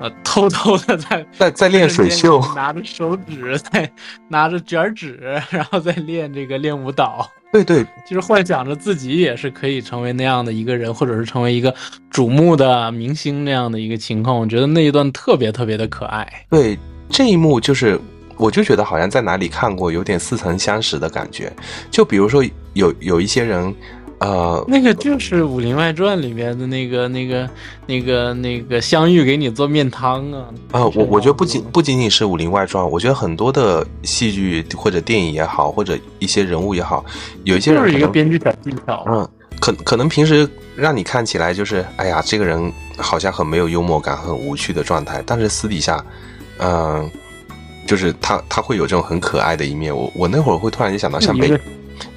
[0.00, 3.88] 呃，偷偷的在在在练水袖，拿着手指在
[4.26, 7.30] 拿着卷纸，然后在练这个练舞蹈。
[7.52, 11.72] 对对，就是幻想着自己也是可以成为那样的一个人，或者是成为一个
[12.10, 14.36] 瞩目的明星那样的一个情况。
[14.36, 16.28] 我觉得那一段特别特别的可爱。
[16.50, 16.76] 对，
[17.08, 18.00] 这一幕就是。
[18.40, 21.52] 我就觉得好像在哪里看过，有点似曾相识的感觉。
[21.90, 22.40] 就比如说
[22.74, 23.74] 有有一些人，
[24.20, 27.48] 呃，那个就是《武林外传》里面的那个那个
[27.86, 30.46] 那个那个香玉给你做面汤啊。
[30.72, 37.04] 啊，我我觉得不仅不仅仅是《武林外传》，我觉得很多的戏剧或者电影也好，或者一些人物也好，
[37.44, 39.04] 有一些人就是一个编剧小技巧。
[39.08, 39.28] 嗯，
[39.60, 46.04] 可可能平时让你看起来就是，哎呀，这个人好像很没有幽默感、很无趣的状态，但是私底下，
[46.58, 47.08] 嗯。
[47.86, 49.96] 就是他，他会有这种很可爱的一面。
[49.96, 51.58] 我我那会儿会突然就想到，像北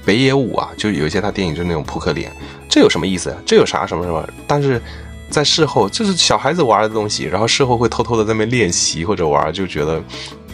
[0.05, 2.31] 北野武啊，就有一些他电影就是那种扑克脸，
[2.69, 3.35] 这有什么意思？
[3.45, 4.27] 这有啥什么什么？
[4.47, 4.81] 但是
[5.29, 10.01] 在事后，就是小孩子玩的东西，然后事后会偷偷的在那边练习或者玩，就觉得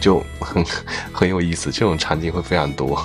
[0.00, 0.64] 就很
[1.12, 1.70] 很有意思。
[1.70, 3.02] 这种场景会非常多。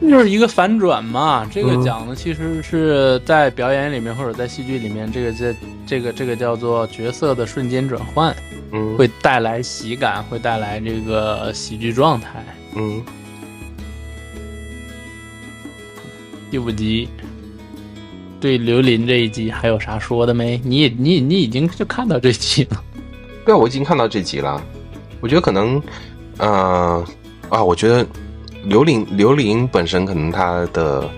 [0.00, 8.32] 就是一个反转嘛，这个讲的其实是在表演里面或者在戏剧里面，这个这这个这个叫做角色的瞬间转换，
[8.70, 12.44] 嗯，会带来喜感，会带来这个喜剧状态，
[12.76, 13.02] 嗯。
[16.50, 17.08] 第五集，
[18.40, 20.58] 对刘琳这一集还有啥说的没？
[20.64, 22.82] 你你你已经就看到这集了，
[23.44, 24.62] 对，我已经看到这集了。
[25.20, 25.82] 我觉得可能，
[26.38, 27.04] 呃，
[27.48, 28.06] 啊，我觉得。
[28.64, 31.08] 刘琳，刘琳本身可能她的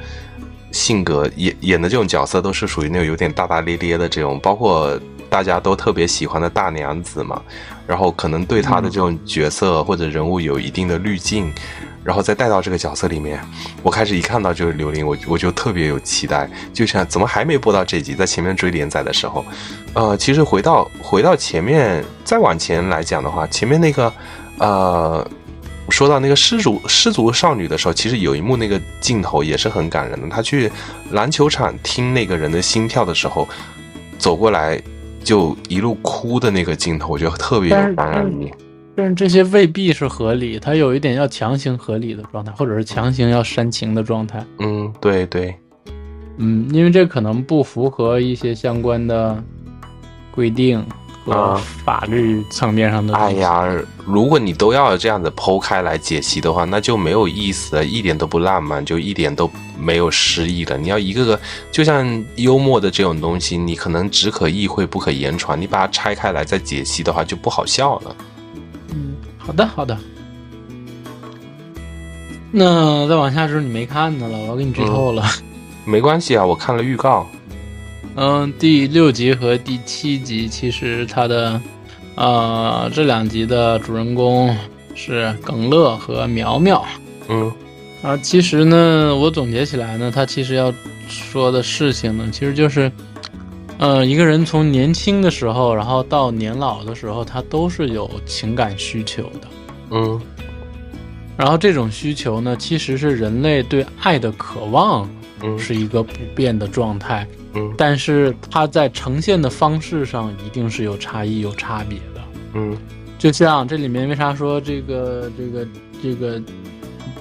[0.71, 4.97] 性格演演的这种角色都是属于那种有点大大咧咧的这种，包括
[5.31, 7.43] 大家都特别喜欢的大娘子嘛，
[7.91, 11.53] 然后可能对他的这种角色或者人物有一定的滤镜，
[12.05, 13.41] 然后再带到这个角色里面，
[13.83, 19.45] 我开始一看到这个刘玲，我我就特别有期待，就想怎么还没播到这集，在前面追连载的时候，
[19.95, 24.13] 呃，其实回到回到前面再往前来讲的话，前面那个
[24.59, 25.29] 呃。
[25.89, 30.29] 说到那个失足失足少女的时候，其实有一幕那个镜头也是很感人的。
[30.29, 30.71] 她去
[31.11, 33.49] 篮球场听那个人的心跳的时候，
[34.17, 34.81] 走过来
[35.23, 38.51] 就一路哭的那个镜头，我觉得特别有感染力。
[38.97, 44.45] 但是这些未必是合理，他有一点要强行合理的状态，或者是强行要煽情的状态。
[44.59, 45.55] 嗯，对对，
[46.39, 49.43] 嗯，因为这可能不符合一些相关的
[50.33, 50.85] 规定。
[51.25, 51.55] 和
[51.85, 53.15] 法律层面上的。
[53.15, 53.67] 哎呀，
[54.05, 60.77] 如果你都要这样子剖开来解析的话，那就没有意思了，一点都不浪漫，就一点都没有诗意了。
[60.79, 61.41] 你要一个个，
[61.71, 68.17] 就像幽默的这种东西，你可能只可意会不可言传，你把它拆开来再解析的话，就不好笑了。
[68.91, 69.97] 嗯，好的好的。
[72.53, 75.23] 那再往下是你没看的了，我要给你剧透了。
[75.85, 77.27] 没关系啊，我看了预告。
[78.17, 81.61] 嗯，第六集和第七集其实它的，
[82.17, 84.55] 呃，这两集的主人公
[84.95, 86.85] 是耿乐和苗苗。
[87.29, 87.51] 嗯，
[88.03, 90.73] 啊，其实呢，我总结起来呢，他其实要
[91.09, 92.91] 说的事情呢，其实就是，
[93.79, 99.49] 呃，一个人从年轻的时候，然后到年老的时候，他都是有情感需求的。
[99.91, 100.21] 嗯，
[101.37, 105.09] 然后这种需求呢，其实是人类对爱的渴望，
[105.59, 107.27] 是一个不变的状态。
[107.55, 112.21] 嗯，但是它在呈现的方式上一定是有差异、有差别的。
[112.55, 112.77] 嗯，
[113.19, 115.67] 就像这里面为啥说这个、这个、
[116.03, 116.41] 这个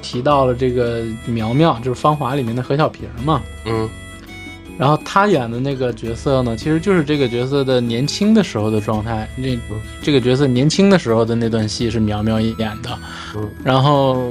[0.01, 3.41] 提到了这个苗苗，就是《芳华》里面的何小平嘛。
[3.65, 3.89] 嗯，
[4.77, 9.27] 然后他演的那个角色呢，其实就是这个角色的年轻的时候的状态。
[9.35, 9.57] 那
[10.01, 12.99] 这个角色年轻的时候的那段戏是苗苗演的。
[13.35, 14.29] 嗯，然后。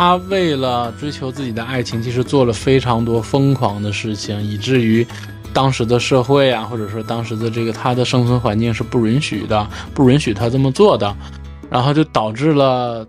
[0.00, 5.06] 他为了追求自己的爱情，其实做了非常多疯狂的事情，以至于
[5.52, 11.14] 当时的社会啊，或者说当时的这个他的生存环境是不允许的，不允许他这么做的，
[11.68, 13.06] 然后就导致了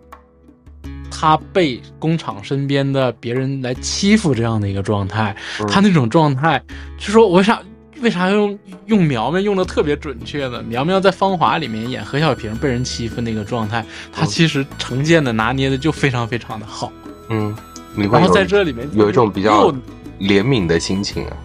[1.09, 5.33] 他被工厂身边的别人来欺负这样的一个状态。
[5.69, 6.61] 他那种状态，
[6.97, 7.61] 就说为啥？
[8.01, 10.61] 为啥用用苗苗用的特别准确呢？
[10.63, 16.91] 苗苗在《芳华》里面演何小平被人欺负那个状态，他其实呈现的拿捏的就非常非常的好。
[17.29, 17.55] 嗯，
[17.95, 19.71] 然后在这里面有一种比较
[20.19, 21.37] 怜悯的心情啊，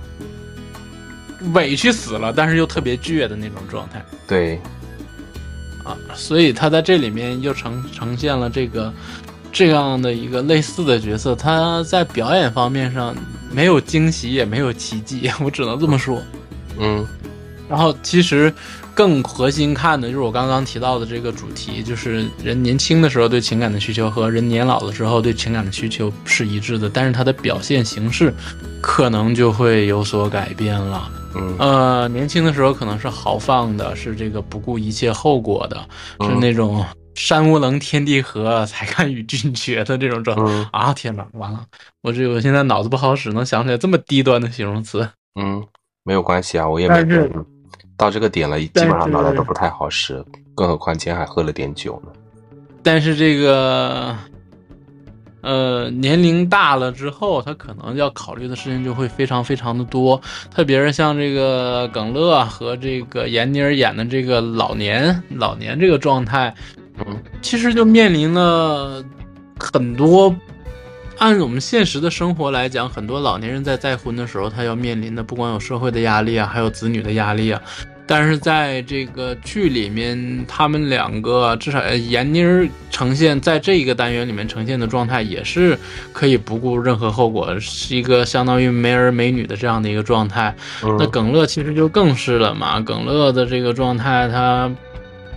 [1.52, 4.04] 委屈死了，但是又特别倔的那种状态。
[4.26, 4.59] 对，
[5.84, 8.92] 啊，所以他在这里面又呈呈现了这个
[9.52, 11.34] 这样的一个类似的角色。
[11.34, 13.14] 他在表演方面上
[13.52, 16.18] 没有惊喜，也没有奇迹，我只能这么说。
[16.18, 16.36] 嗯，
[17.68, 18.53] 然后其实
[18.95, 28.33] 更核心看的就是我刚刚提到的这个主题，就是人年轻的时候对情感的需求和人年老的时候对情感的需求是一致的，但是它的表现形式
[28.81, 31.11] 可能就会有所改变了。
[31.35, 35.77] 嗯，呃，年轻的时候可能是豪放的，是这个不顾一切后果的，
[36.20, 40.95] 是那种山无棱天地合才敢与君绝的这种状态啊！
[40.95, 41.61] 天哪，完了，
[42.03, 45.09] 我这我现在脑子不好使，能想起来这么低端的形容词。
[45.35, 45.66] 嗯。
[46.07, 47.28] 没有关系啊，我也没
[47.96, 52.12] 到这个点了，基本上脑袋都不太好使，更何况今天还喝了点酒呢。
[52.82, 54.16] 但是这个，
[55.40, 60.20] 呃，年龄大了之后，他可能要考虑的事情就会非常非常的多，
[60.54, 66.54] 特别是像这个耿乐和这个闫妮儿演的这个老年老年这个状态，
[66.98, 69.04] 嗯，其实就面临了
[69.59, 70.32] 很多。
[71.19, 77.61] 按我们现实的生活来讲，很多老年人在再婚的时候，他要面临的不光有社会的压力啊，还有子女的压力啊。
[78.09, 85.77] 但是在这个剧里面，他们两个至少闫妮儿呈现在这一个单元里面呈现的状态，也是
[86.12, 90.55] 可以不顾任何后果，是一个相当于没儿没女的这样的一个状态。
[90.99, 94.71] 那耿乐其实就更是了嘛，耿乐的这个状态，他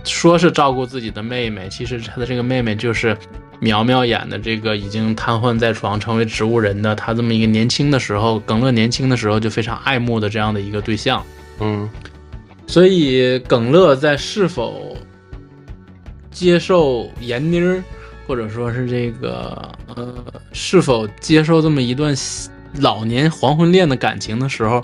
[0.04, 3.16] 说是照顾自己的妹妹，其实他的这个妹妹就是。
[3.60, 11.22] 苗苗演的这个已经瘫痪在床、成为植物人的他，这么一个年轻的时候，耿乐年轻的时候就非常爱慕的这样的一个对象。
[11.60, 11.88] 嗯，
[12.66, 14.96] 所以耿乐在是否
[16.30, 17.84] 接受闫妮儿，
[18.26, 20.14] 或者说是这个呃，
[20.52, 22.14] 是否接受这么一段
[22.78, 24.82] 老年黄昏恋的感情的时候，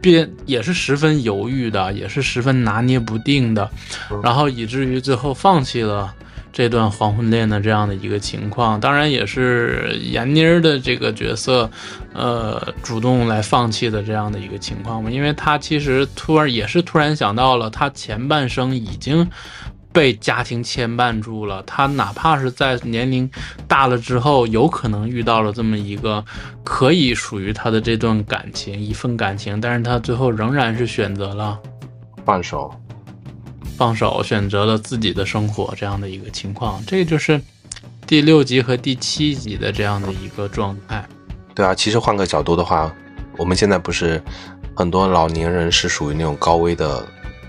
[0.00, 3.70] 便也是十分犹豫的，也是十分拿捏不定的，
[4.22, 6.14] 然后以至于最后放弃了。
[6.54, 8.80] 这段黄昏恋的这样的一个情况。
[8.80, 11.68] 当然也是闫妮儿的这个角色，
[12.14, 19.28] 呃，主动来放弃的这样的一个情况嘛，因为她其实突然也是突然想到了，她前半生已经。
[19.94, 23.30] 被家庭牵绊住了，他哪怕是在年龄
[23.68, 26.24] 大了之后，有可能遇到了这么一个
[26.64, 31.56] 可以属于他的这段感情，一份感情，但是他最后仍然是选择了
[32.24, 32.74] 放手，
[33.76, 37.40] 放手，选择了自己的生活这样的一个情况，这就是
[38.06, 41.06] 第六集和第七集的这样的一个状态。
[41.54, 42.94] 对啊，其实换个角度的话，
[43.36, 44.22] 我们现在不是
[44.74, 47.06] 很多老年人是属于那种高危的。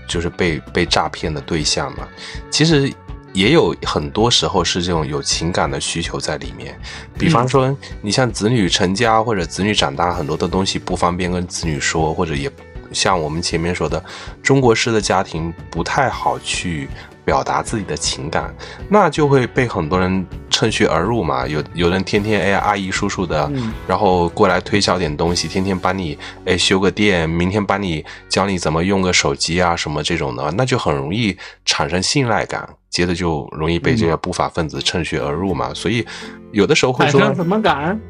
[0.08, 2.06] 就是被被诈骗的对象嘛，
[2.48, 2.88] 其实
[3.32, 6.78] 也有很多时候是这种有情感的需求在里面。
[7.18, 12.48] 比方说，你像子女成家或者子女长大，很多的东西不方便跟子女说，或者也
[12.96, 14.02] 像我们前面说的，
[14.42, 16.88] 中国式的家庭不太好去。
[17.26, 18.54] 表达自己的情感，
[18.88, 21.44] 那就会被很多人趁虚而入嘛。
[21.44, 23.50] 有有人天天哎呀阿姨叔叔的，
[23.84, 35.74] 然后过来推销点东西，天天帮你哎修个电，明天帮你教你怎么用个手机啊什么这种的，那就很容易产生信赖感，接着就容易被这些不法分子趁虚而入嘛。
[35.74, 36.06] 所以
[36.52, 38.00] 有的时候会说什么感？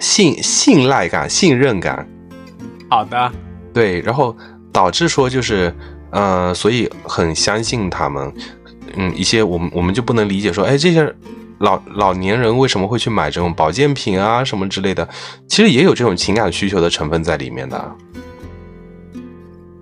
[0.00, 2.04] 信信赖感、信任感。
[2.90, 3.30] 好的，
[3.78, 4.36] 对，然后
[4.72, 5.72] 导致说就是。
[6.10, 8.32] 呃，所以很相信他们，
[8.96, 11.14] 嗯，一些我们我们就不能理解说，哎，这些
[11.58, 15.06] 老老年人为什么会去买这种保健品啊什么之类的？
[15.46, 17.96] 其实也有这种情感需求的成分在里面的。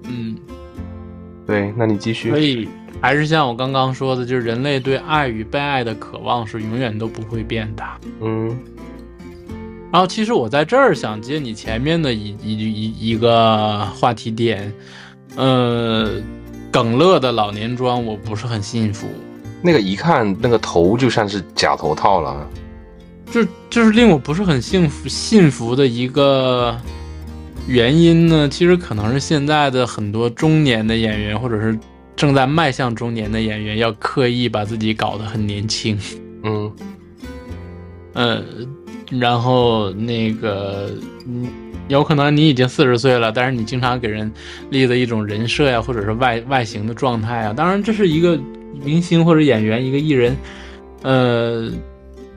[0.03, 0.37] 嗯，
[1.47, 2.29] 对，那你继续。
[2.29, 2.69] 所以
[3.01, 7.85] 还是像我刚刚说的，就是人类对爱与被爱的渴望是永远都不会变的。
[8.21, 8.51] 嗯。
[9.93, 14.72] 然后，其实我在这儿想接你前面的一一一一个话题点。
[15.37, 16.12] 呃，
[16.70, 19.07] 耿乐的老年装我不是很信服，
[19.61, 22.49] 那个一看那个头就像是假头套了，
[23.30, 26.74] 就就是令我不是很幸福信服的一个
[27.66, 28.49] 原因呢。
[28.49, 31.78] 其实可能是现在的很多中年的演员，或者是
[32.14, 35.99] 正在迈向中年的演员，要刻意把自己搞得很年轻。
[36.45, 36.72] 嗯，
[38.14, 38.43] 呃，
[39.11, 40.91] 然后那个
[41.27, 41.47] 嗯。
[41.89, 44.29] 有可能你已经四十岁了，但是你经常给人
[44.71, 48.37] 立的一种人设呀，或者是外外形的状态啊，当然这是一个
[48.83, 50.37] 明星或者演员一个艺人，
[51.03, 51.71] 呃，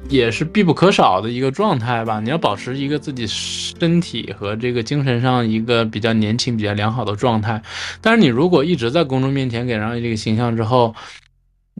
[0.08, 2.20] 也是必不可少的一个状态吧。
[2.20, 7.60] 你要保持一个自己身体和这个精神上一个比较年轻、比较良好的状态。
[8.02, 10.94] 但是你如果一直在公众面前给人这个形象之后，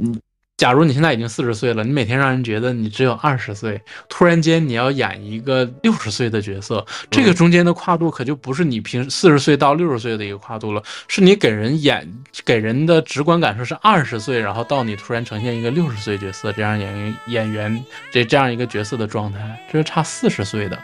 [0.02, 0.20] 嗯。
[0.60, 12.06] 假如你现在已经四十岁了，你每天让人觉得你只有二十岁，突然间你要演一个六十岁的角色，这个中间的跨度可就不是你平四十岁到六十岁的一个跨度了，是你给人演
[12.44, 20.78] 给人的直观感受是二十岁，然后到你突然呈现一个六十岁角色，这样演员演员这这样一个角色的状态，这是差四十岁的。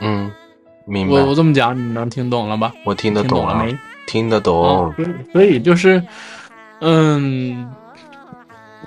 [0.00, 0.28] 嗯，
[0.88, 1.14] 明白。
[1.14, 2.72] 我我这么讲，你能听懂了吧？
[2.84, 3.78] 我听得懂了没？
[4.08, 4.92] 听得懂。
[5.32, 6.02] 所以就是，
[6.80, 7.70] 嗯。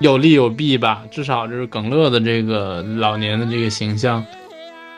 [0.00, 4.24] 有利有弊吧，至少就是耿乐的这个老年的这个形象，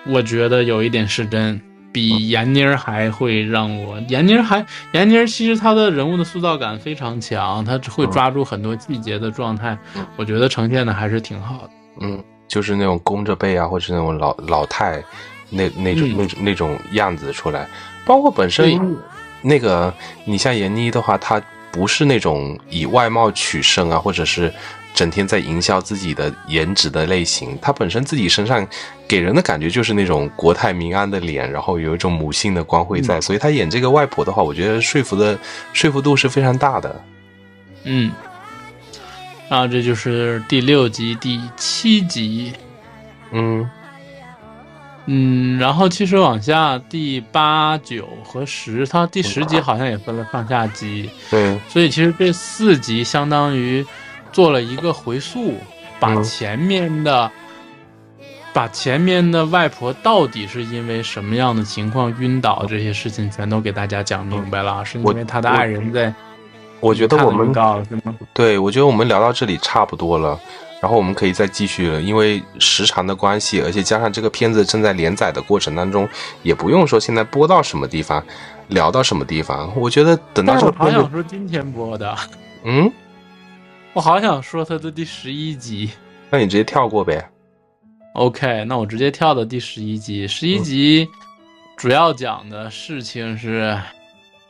[0.07, 1.61] 我觉得有一点是真，
[1.93, 4.01] 比闫妮儿还会让我。
[4.09, 9.77] 闫妮儿还闫妮儿其实她的人物的塑造感非常强，她会抓住很多细节的状态，
[10.17, 11.71] 我觉得呈现的还是挺好的。
[12.01, 15.03] 嗯，就是那种弓着背啊，或者那种老老太
[15.51, 17.69] 那那种那种那种样子出来，
[18.05, 18.97] 包括本身
[19.43, 19.93] 那个
[20.25, 21.41] 你像闫妮的话，她
[21.77, 24.51] 不是那种以外貌取胜啊，或者是。
[24.97, 28.67] 整天在营销自己的颜值的类型，他本身自己身上
[29.07, 35.39] 给人的感觉就是那种国泰民安的脸，然后有一种母性的光辉在，所以他演这个外婆的话，我觉得说服的
[35.75, 37.05] 说服度是非常大的。
[37.85, 38.11] 嗯，
[39.51, 42.55] 然后这就是第六集第七集，
[43.33, 43.69] 嗯
[45.07, 53.85] 嗯，然后其实往下第八九和十，它第十集好像也分了上下集，对，所以其实这四集相当于。
[54.33, 55.55] 做了一个回溯，
[55.99, 57.31] 把前面的，
[58.53, 64.85] 把前面的外婆到底是因为什么样的情况晕倒，这些事情全都给大家讲明白了。
[64.85, 66.13] 是因为他的爱人在。
[66.81, 67.51] 我觉得我们？
[68.35, 70.39] 对，我觉得我们聊到这里差不多了，
[70.81, 72.01] 然后我们可以再继续了。
[72.01, 76.09] 因为时长的关系，而且加上这个片子正在连载的过程当中，
[76.43, 78.25] 也不用说现在播到什么地方，
[78.69, 79.73] 聊到什么地方。
[79.77, 82.17] 我觉得等到这个好想说今天播的，
[82.65, 82.93] 嗯。
[83.93, 85.91] 我好想说他的第十一集，
[86.29, 87.27] 那你直接跳过呗。
[88.13, 90.29] OK，那我直接跳到第十一集。
[90.29, 91.09] 十一集
[91.79, 93.81] 主要讲的事情是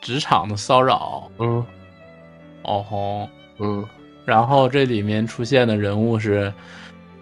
[0.01, 1.31] 职场的骚扰。
[1.39, 1.65] 嗯，
[2.63, 3.29] 哦吼，
[3.61, 3.85] 嗯，
[4.27, 6.53] 然后这里面出现的人物是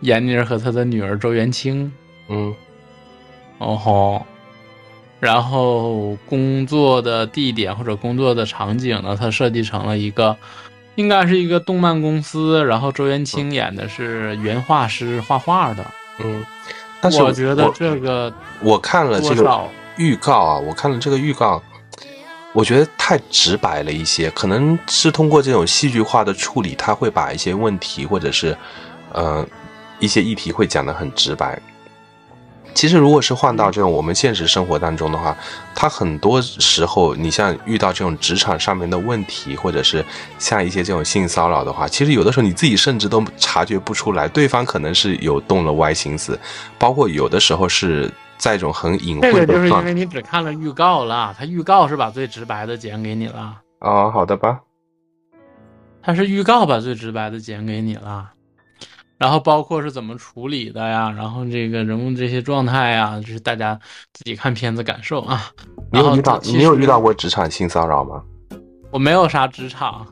[0.01, 1.93] 闫妮和她的女儿周元清。
[2.29, 2.53] 嗯，
[3.59, 4.27] 哦吼。
[5.21, 10.37] 然后工作的地点或者工作的场景呢，它设计成了一个，
[10.97, 12.63] 应该是一个动漫公司。
[12.65, 15.85] 然后周元清演的是原画师，画画的。
[16.19, 16.45] 嗯，
[17.01, 21.63] 但是我觉得这个我看了这个预告啊，我看了这个预告，
[22.55, 24.31] 我觉得太直白了一些。
[24.31, 28.57] 可能是通过这种戏剧化的处理，他会把一些问题或者是
[29.13, 29.47] 呃
[29.99, 31.61] 一些议题会讲得很直白。
[32.73, 35.37] 其实，如果是换到这种我们现实生活当中的话，
[35.77, 40.05] 他很多时候，你像遇到这种职场上面的问题，或者是
[40.41, 46.37] 像一些这种性骚扰的话，其实有的时候你自己甚至都察觉不出来，对方可能是有动了歪心思，
[46.77, 49.33] 包括有的时候是在一种很隐晦的。
[49.33, 53.61] 这个就是因为你只看了预告了，他预告是把最直白的剪给你了。
[53.81, 54.61] 哦，好的吧。
[56.03, 58.31] 他是预告把最直白的剪给你了。
[59.17, 61.11] 然后包括是怎么处理的呀？
[61.11, 63.79] 然后这个人物这些状态呀，就是大家
[64.13, 65.41] 自己看片子感受啊。
[65.93, 68.23] 你有遇到你有遇到过职场性骚扰吗？
[68.91, 70.07] 我没有啥职场，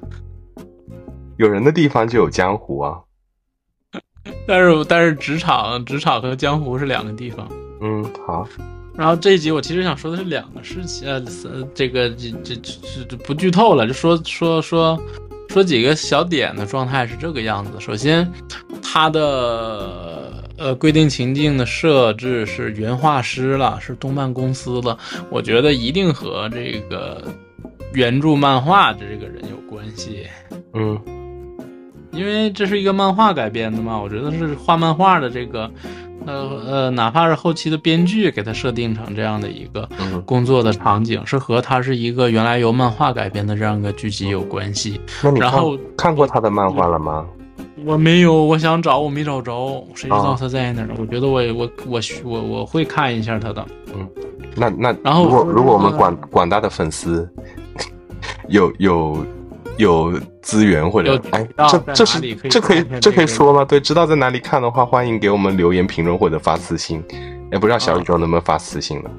[1.36, 3.00] 有人的地方就有江湖啊。
[4.46, 7.46] 但是但是职场职场和江湖是两个地方。
[7.83, 8.49] 嗯，好。
[8.95, 11.20] 然后这一集我其实想说的是两个事情，呃，
[11.74, 12.55] 这个这这
[13.09, 14.99] 这不剧透了，就说说说。
[15.49, 17.72] 说几个小点的状态是这个样子。
[17.78, 18.26] 首先，
[18.80, 24.99] 它的呃规定情境的设置是原画师了，是动漫公司了。
[25.28, 27.22] 我觉得一定和这个
[27.93, 30.26] 原著漫画的这个人有关系。
[30.72, 30.99] 嗯，
[32.12, 35.70] 因为这是一个漫画改编的嘛，我觉得是画漫画的这个。
[36.26, 39.88] 呃呃，哪怕是后期的编剧给他设定成这样的一个
[40.24, 45.00] 工作的场景，是和他是一个原来由漫画改编的这样一个剧集有关系。
[45.22, 47.26] 那你然后看过他的漫画了吗？
[47.84, 50.88] 我没有，我想找，我没找着，谁知道他在哪儿？
[50.98, 53.66] 我觉得我我我我我会看一下他的。
[53.94, 54.08] 嗯，
[54.54, 57.28] 那那然后如果如果我们广广大的粉丝
[58.48, 59.24] 有 有。
[59.78, 60.12] 有
[60.42, 62.20] 资源或者哎，这这是
[62.50, 63.64] 这可以这可以说吗？
[63.64, 67.02] 对，知道在哪里看的话，欢迎给我们留言评论或者发私信。
[67.50, 69.10] 哎，不知道小宇宙能不能发私信了？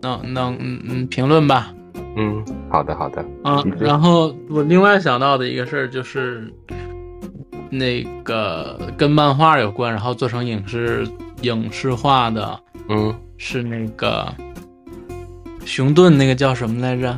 [0.00, 1.72] 能能嗯嗯评论吧。
[2.16, 3.24] 嗯，好的好的。
[3.44, 6.52] 嗯，然后我另外想到的一个事儿就是，
[7.70, 11.06] 那个跟漫画有关，然后做成影视
[11.42, 14.26] 影视化的，嗯，是那个
[15.64, 17.16] 熊顿那个叫什么来着？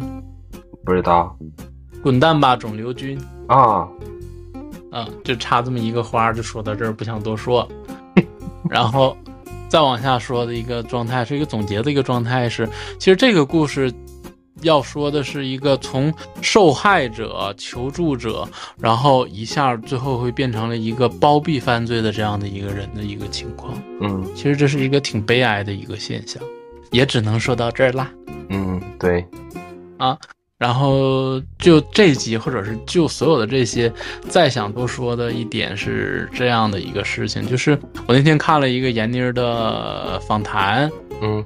[0.85, 1.37] 不知道。
[2.03, 3.19] 滚蛋吧，肿瘤君！
[3.47, 3.87] 啊，
[4.91, 7.69] 啊，就差这么一个花，就说到这儿，不想多说。
[8.71, 9.17] 然后
[9.69, 13.93] 再往下说的一个状态，是一个总结的一个状态是，其实这个故事
[14.63, 18.49] 要说的是一个从受害者、求助者，
[18.79, 23.75] 然后一下最后会变成了一个包庇犯罪的这样的一个人的一个情况。
[24.01, 26.43] 嗯，其实这是一个挺悲哀的一个现象，
[26.91, 28.11] 也只能说到这儿啦。
[28.49, 29.27] 嗯，对，
[29.99, 30.17] 啊。
[30.61, 33.91] 然后就这集，或者是就所有的这些，
[34.29, 40.91] 再想多说的一点是这样的一个事情，就是我那天看了一个闫妮儿的访谈，
[41.23, 41.43] 嗯。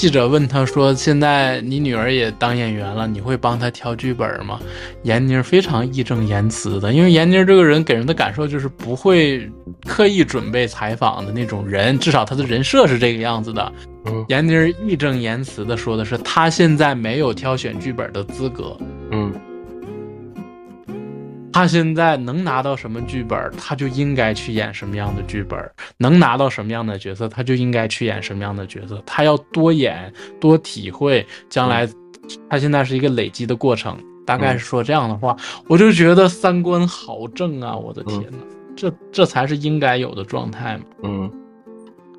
[0.00, 4.58] 记者问他说：“现在你女儿也当演员了，你会帮她挑剧本吗？”
[5.04, 9.46] 闫妮非常义正言辞的，因为闫妮这个人给人的感受就是不会
[9.84, 13.70] 刻意准备采访的那种人，至少她的人设是这个样子的。
[14.26, 18.74] 闫妮义正言辞的说的是，她现在没有挑选剧本的资格。
[19.10, 19.30] 嗯。
[21.52, 25.58] 他现在能拿到什么剧本，他就应该去演什么样的剧本；
[25.96, 29.02] 能拿到什么样的角色，他就应该去演什么样的角色。
[29.04, 31.88] 他要多演，多体会，将来
[32.48, 33.96] 他现在是一个累积的过程。
[34.26, 37.74] 大概是说这样的话，我就觉得三观好正啊！
[37.74, 38.38] 我的天哪，
[38.76, 40.84] 这这才是应该有的状态嘛。
[41.02, 41.32] 嗯，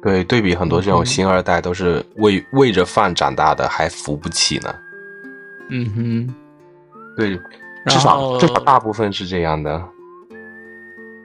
[0.01, 4.75] 对，对比很多这种星二代都是喂喂着饭长大的，还扶不起呢。
[5.69, 6.35] 嗯哼，
[7.15, 7.39] 对。
[7.87, 9.83] 至少至少大部分是这样的，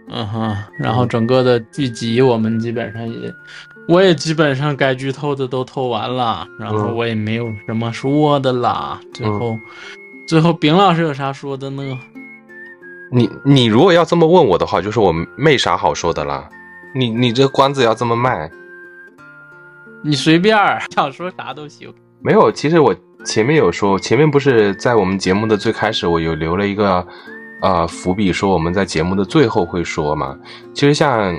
[0.09, 3.35] 嗯哼，然后整个的剧集我们基本上也，
[3.89, 8.99] 我也基本上该剧透的都透完了，然后我也没有什么说的啦。
[9.13, 9.59] 最后，
[10.27, 11.99] 最后丙老师有啥说的呢？
[13.13, 16.49] 你你如果要这么问我的话，就是我没啥好说的啦。
[16.95, 18.51] 你你这关子要这么卖，
[20.03, 20.57] 你随便
[20.95, 21.93] 想说啥都行。
[22.21, 22.95] 没有，其实我。
[23.27, 27.07] 前面有说，前面不是在我们节目的最开始，我有留了一个，
[27.61, 30.39] 呃伏笔，说我们在节目的最后会说嘛。
[30.73, 31.37] 其实像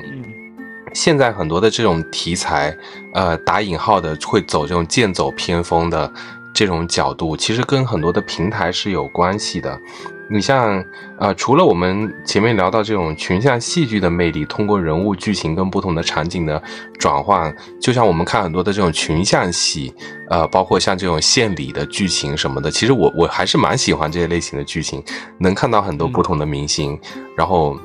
[0.93, 2.75] 现在很多的这种题材，
[3.13, 6.11] 呃打引号的会走这种剑走偏锋的
[6.53, 9.79] 这种角度，其实跟很多的平台是有关系的。
[10.29, 10.83] 你像
[11.19, 16.61] 呃，除了我们前面聊到这种群像戏剧的魅力，通过人物剧情跟不同的场景的
[16.99, 19.93] 转换，就像我们看很多的这种群像戏，
[20.29, 25.03] 呃，包括像这种献礼的剧情什么的，其实我我还是蛮喜欢这些类型的剧情，
[25.39, 26.99] 能看到很多不同的明星，
[27.35, 27.77] 然后。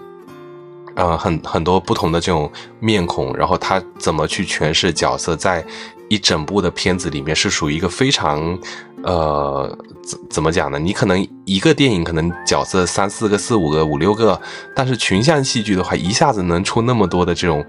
[0.94, 5.64] 呃，很很多不同的这种面孔，然后他怎么去诠释角色，在
[6.10, 8.58] 一整部的片子里面是属于一个非常，
[9.02, 10.78] 呃，怎怎么讲呢？
[10.78, 14.40] 你可能一个电影可能角色三四个、四五个、五六个，
[14.74, 17.64] 但是群像戏剧的话，一下子能出那么多的这种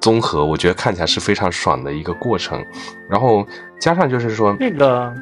[0.00, 2.64] 综合，我觉得看起来是非常爽的一个过程。
[3.08, 3.46] 然后
[3.80, 5.12] 加上就是说这个。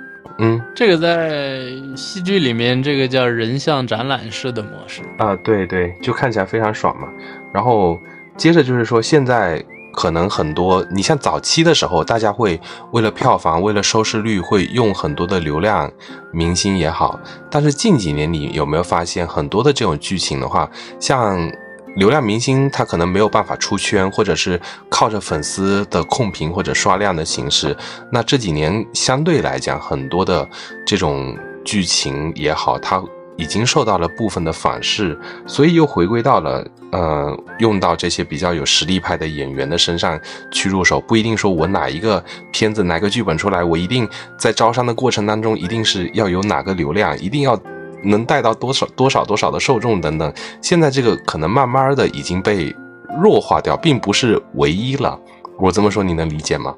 [0.43, 1.61] 嗯，这个在
[1.95, 7.09] 戏剧里面，这个叫人像展览式的模式啊，对对，就看起来非常爽嘛。
[7.53, 7.99] 然后
[8.39, 9.62] 接着就是说，现在
[9.93, 12.61] 可能很多，你像早期的时候，大家会
[12.93, 15.91] 为了票房、为了收视率，会用很多的流量
[16.33, 17.19] 明星也好。
[17.51, 21.51] 但是近几年，你有没有发现很多的这种剧情的话，像？
[21.97, 27.77] 流量明星他可能没有办法出圈，或者是靠着粉丝的控评或者刷量的形式。
[28.12, 30.49] 那这几年相对来讲，很多的
[30.87, 33.03] 这种剧情也好，它
[33.41, 41.01] 已经受到了部分的反噬，所以又回归到了呃，用到这些比较有实力派的演员的身上去入手。
[41.01, 42.23] 不一定说我哪一个
[42.53, 44.09] 片子哪个剧本出来，我一定
[44.39, 47.59] 在招商的过程当中一定是要有哪个流量，一定要。
[48.03, 52.75] 能带到多少多少多少的受众等等，现在这个可能慢慢的已经被
[53.21, 55.21] 弱化掉，并不是唯一了。
[55.59, 56.75] 我这么说你能理解吗？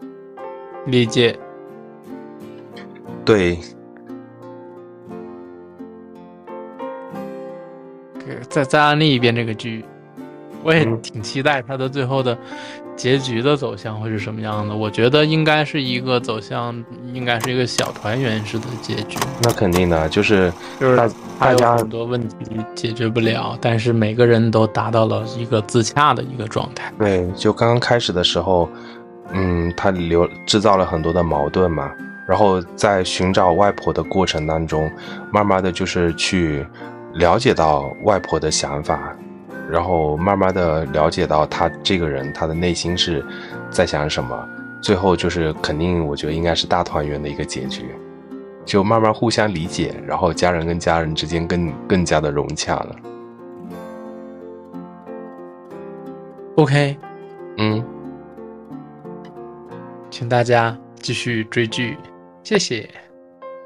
[0.86, 1.38] 理解。
[3.24, 3.56] 对。
[8.48, 9.84] 再再安利一遍这个剧，
[10.62, 12.36] 我也挺期待它的最后的。
[12.94, 14.76] 结局的走向会是什么样的？
[14.76, 16.84] 我觉得应该是一个走向，
[17.14, 19.16] 应该是一个小团圆式的结局。
[19.42, 21.10] 那肯定的，就是就是
[21.40, 22.36] 大家很多问题
[22.74, 26.92] 解决不了，但是每个人都达到了一个自洽的一个状态。
[26.98, 28.68] 对，就刚刚开始的时候，
[29.32, 31.90] 嗯，他留制造了很多的矛盾嘛，
[32.28, 34.88] 然后在寻找外婆的过程当中，
[35.32, 36.64] 慢慢的就是去
[37.14, 39.16] 了解到外婆的想法。
[39.70, 43.24] 然后慢慢的了解到她这个人，她的内心是
[43.70, 44.48] 在想什么，
[44.82, 47.86] 最后就是肯定，我觉得应该是大团圆的一个结局，
[48.66, 52.96] 就慢慢互相理解，然后家人跟家人之间更更加的融洽了。
[56.56, 56.96] OK，
[57.56, 57.82] 嗯，
[60.10, 61.96] 请大家继续追剧，
[62.42, 62.90] 谢谢。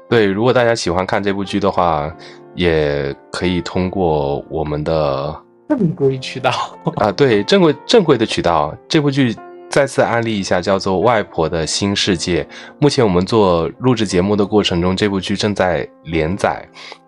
[0.09, 2.09] 对，如果大家喜欢看这部剧的话，
[2.57, 5.33] 也可以通过我们的。
[5.69, 6.49] 正规渠道
[6.95, 8.73] 啊，对，正规正规的渠道。
[8.87, 9.35] 这部剧
[9.69, 12.41] 再次安利一下，叫做《外婆的新世界》。
[12.79, 16.65] 目前我们做录制节目的过程中，这部剧正在连载，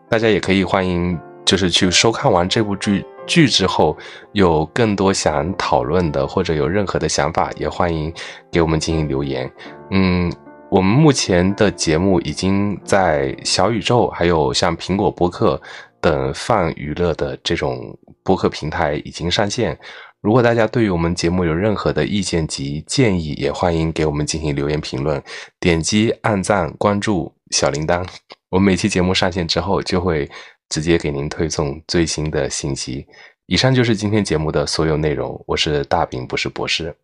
[0.09, 3.97] 大家也可以欢迎，就是去收看完这部剧剧之后，
[4.33, 8.13] 有更多想讨论的，或者有任何的想法，也欢迎
[8.51, 9.49] 给我们进行留言。
[9.91, 10.29] 嗯，
[10.69, 15.61] 我们目前的节目已经在小宇宙，还有像苹果播客。
[16.01, 17.93] 等泛娱乐的这种
[18.23, 19.77] 播客平台已经上线。
[20.21, 25.21] 如果大家对于我们节目有任何的意见及建议，也欢迎给我们进行留言评论。
[25.59, 28.07] 点击按赞、关注小铃铛，
[28.49, 30.29] 我们每期节目上线之后，就会
[30.69, 33.05] 直接给您推送最新的信息。
[33.47, 35.43] 以上就是今天节目的所有内容。
[35.47, 36.95] 我是大饼，不是博士。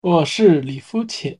[0.00, 1.38] 我是李肤浅。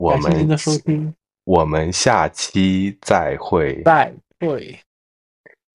[0.00, 1.14] 我们您的收听。
[1.44, 3.82] 我们下期再会。
[3.82, 4.80] 再会。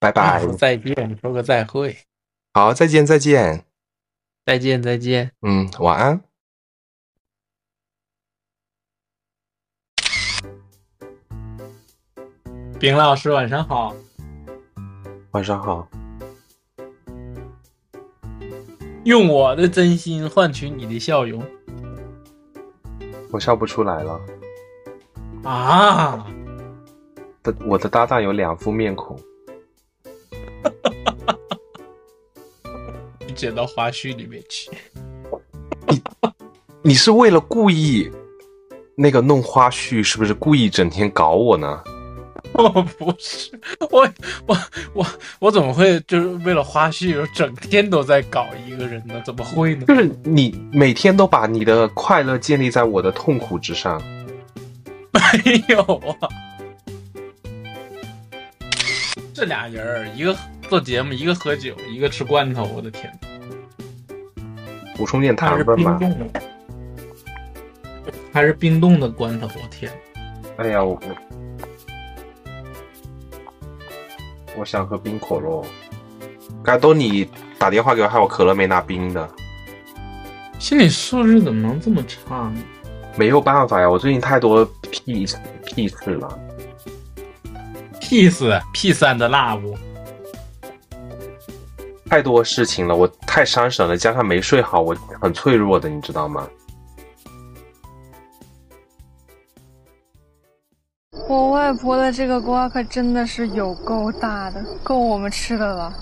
[0.00, 1.96] 拜拜，再见，说个再会。
[2.52, 3.64] 好，再见，再见，
[4.44, 5.30] 再见，再见。
[5.42, 6.20] 嗯，晚安。
[12.80, 13.94] 丙老师，晚上好。
[15.30, 15.88] 晚上好。
[19.04, 21.46] 用我的真心换取你的笑容，
[23.36, 24.18] 我笑不出来了。
[25.44, 26.26] 啊！
[27.42, 29.14] 的，我的搭档有两副面孔。
[33.26, 34.70] 你 剪到花絮里面去。
[35.86, 36.02] 你
[36.80, 38.10] 你是为了故意
[38.96, 41.84] 那个弄花絮，是不是故意整天搞我呢？
[42.62, 43.50] 我不是，
[43.90, 44.08] 我
[44.46, 44.56] 我
[44.94, 45.06] 我
[45.40, 49.20] 我怎么会就是为了花絮，整天都在搞一个人呢？
[49.26, 49.84] 怎么会呢？
[49.86, 54.00] 就是你每天都把你的快乐建立在我的痛苦之上。
[55.44, 56.28] 没有啊。
[59.34, 60.34] 这俩人儿，一个
[60.68, 63.12] 做节目，一个喝酒，一个吃罐头，我的天！
[64.96, 66.00] 补充点糖分吧。
[68.32, 69.92] 还是冰冻的罐头，我天！
[70.56, 71.00] 哎呀，我我
[74.64, 75.64] 想喝冰可乐。
[76.62, 77.28] 刚都你
[77.58, 79.28] 打电话给我，害我可乐没拿冰的，
[80.58, 82.56] 心理素质怎么能这么差呢？
[83.16, 85.26] 没有办法呀，我最近太多屁
[85.64, 86.38] 屁事了。
[88.00, 89.76] Peace Peace and Love，
[92.08, 96.46] 太多事情了，我太伤神了，加上没睡好，我很脆弱的，你知道吗？
[101.66, 105.92] 外婆的这个瓜可真的是有够大的，够我们吃的了。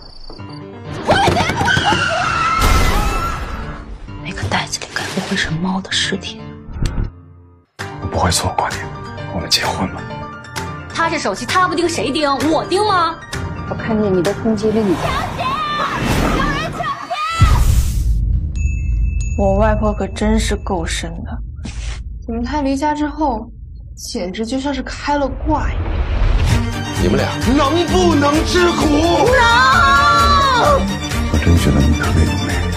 [4.23, 6.39] 那个袋子里该不会是猫的尸体？
[7.79, 8.77] 我不会错过你，
[9.35, 10.03] 我们结婚吧。
[10.95, 12.31] 他是首席，他不盯谁盯？
[12.53, 13.15] 我盯吗？
[13.71, 14.85] 我看见你的通缉令。
[19.39, 21.39] 我外婆可真是够深的，
[22.27, 23.51] 怎么她离家之后，
[23.97, 25.83] 简直就像是开了挂一样。
[27.01, 28.89] 你们俩能不能吃苦？
[28.89, 29.37] 能。
[31.31, 32.75] 我真觉得你特别有魅力。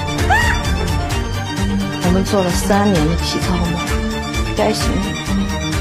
[2.05, 3.65] 我们做了三年的体操梦，
[4.55, 5.11] 该醒醒！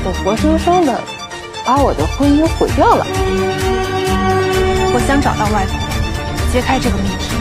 [0.05, 0.99] 我活生生的
[1.67, 3.07] 把我的婚姻毁掉了。
[4.95, 5.77] 我想找到外婆，
[6.51, 7.37] 揭开这个谜题。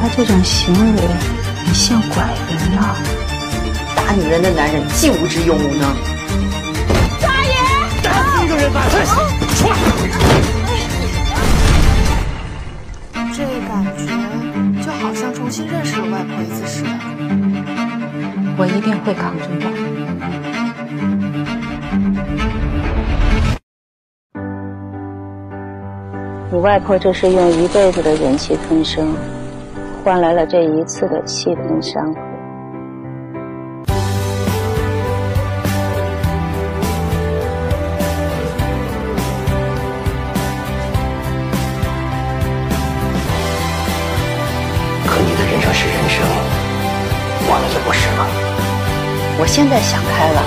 [0.00, 1.02] 他这种行为
[1.64, 2.96] 很像拐人啊！
[3.94, 5.94] 打女人的男人既无知又无能。
[8.60, 8.68] 大爷！
[8.68, 8.76] 打一个人吧！
[9.56, 9.62] 踹！
[13.32, 14.00] 这感觉
[14.84, 16.90] 就好像重新认识了外婆一次似的。
[18.58, 19.66] 我一定会扛住的。
[26.52, 29.16] 你外婆这是用一辈子的忍气吞声，
[30.04, 32.14] 换来了这一次的气吞伤
[49.52, 50.40] 现在想开了，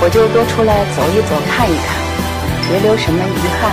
[0.00, 1.92] 我就多出来走一走，看一看，
[2.66, 3.70] 别留什么遗憾。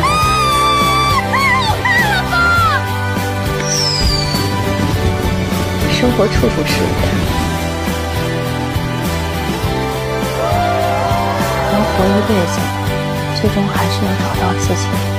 [5.89, 6.91] 生活处处是缘，
[11.71, 12.59] 能活一辈子，
[13.39, 15.16] 最终还是要找到自己。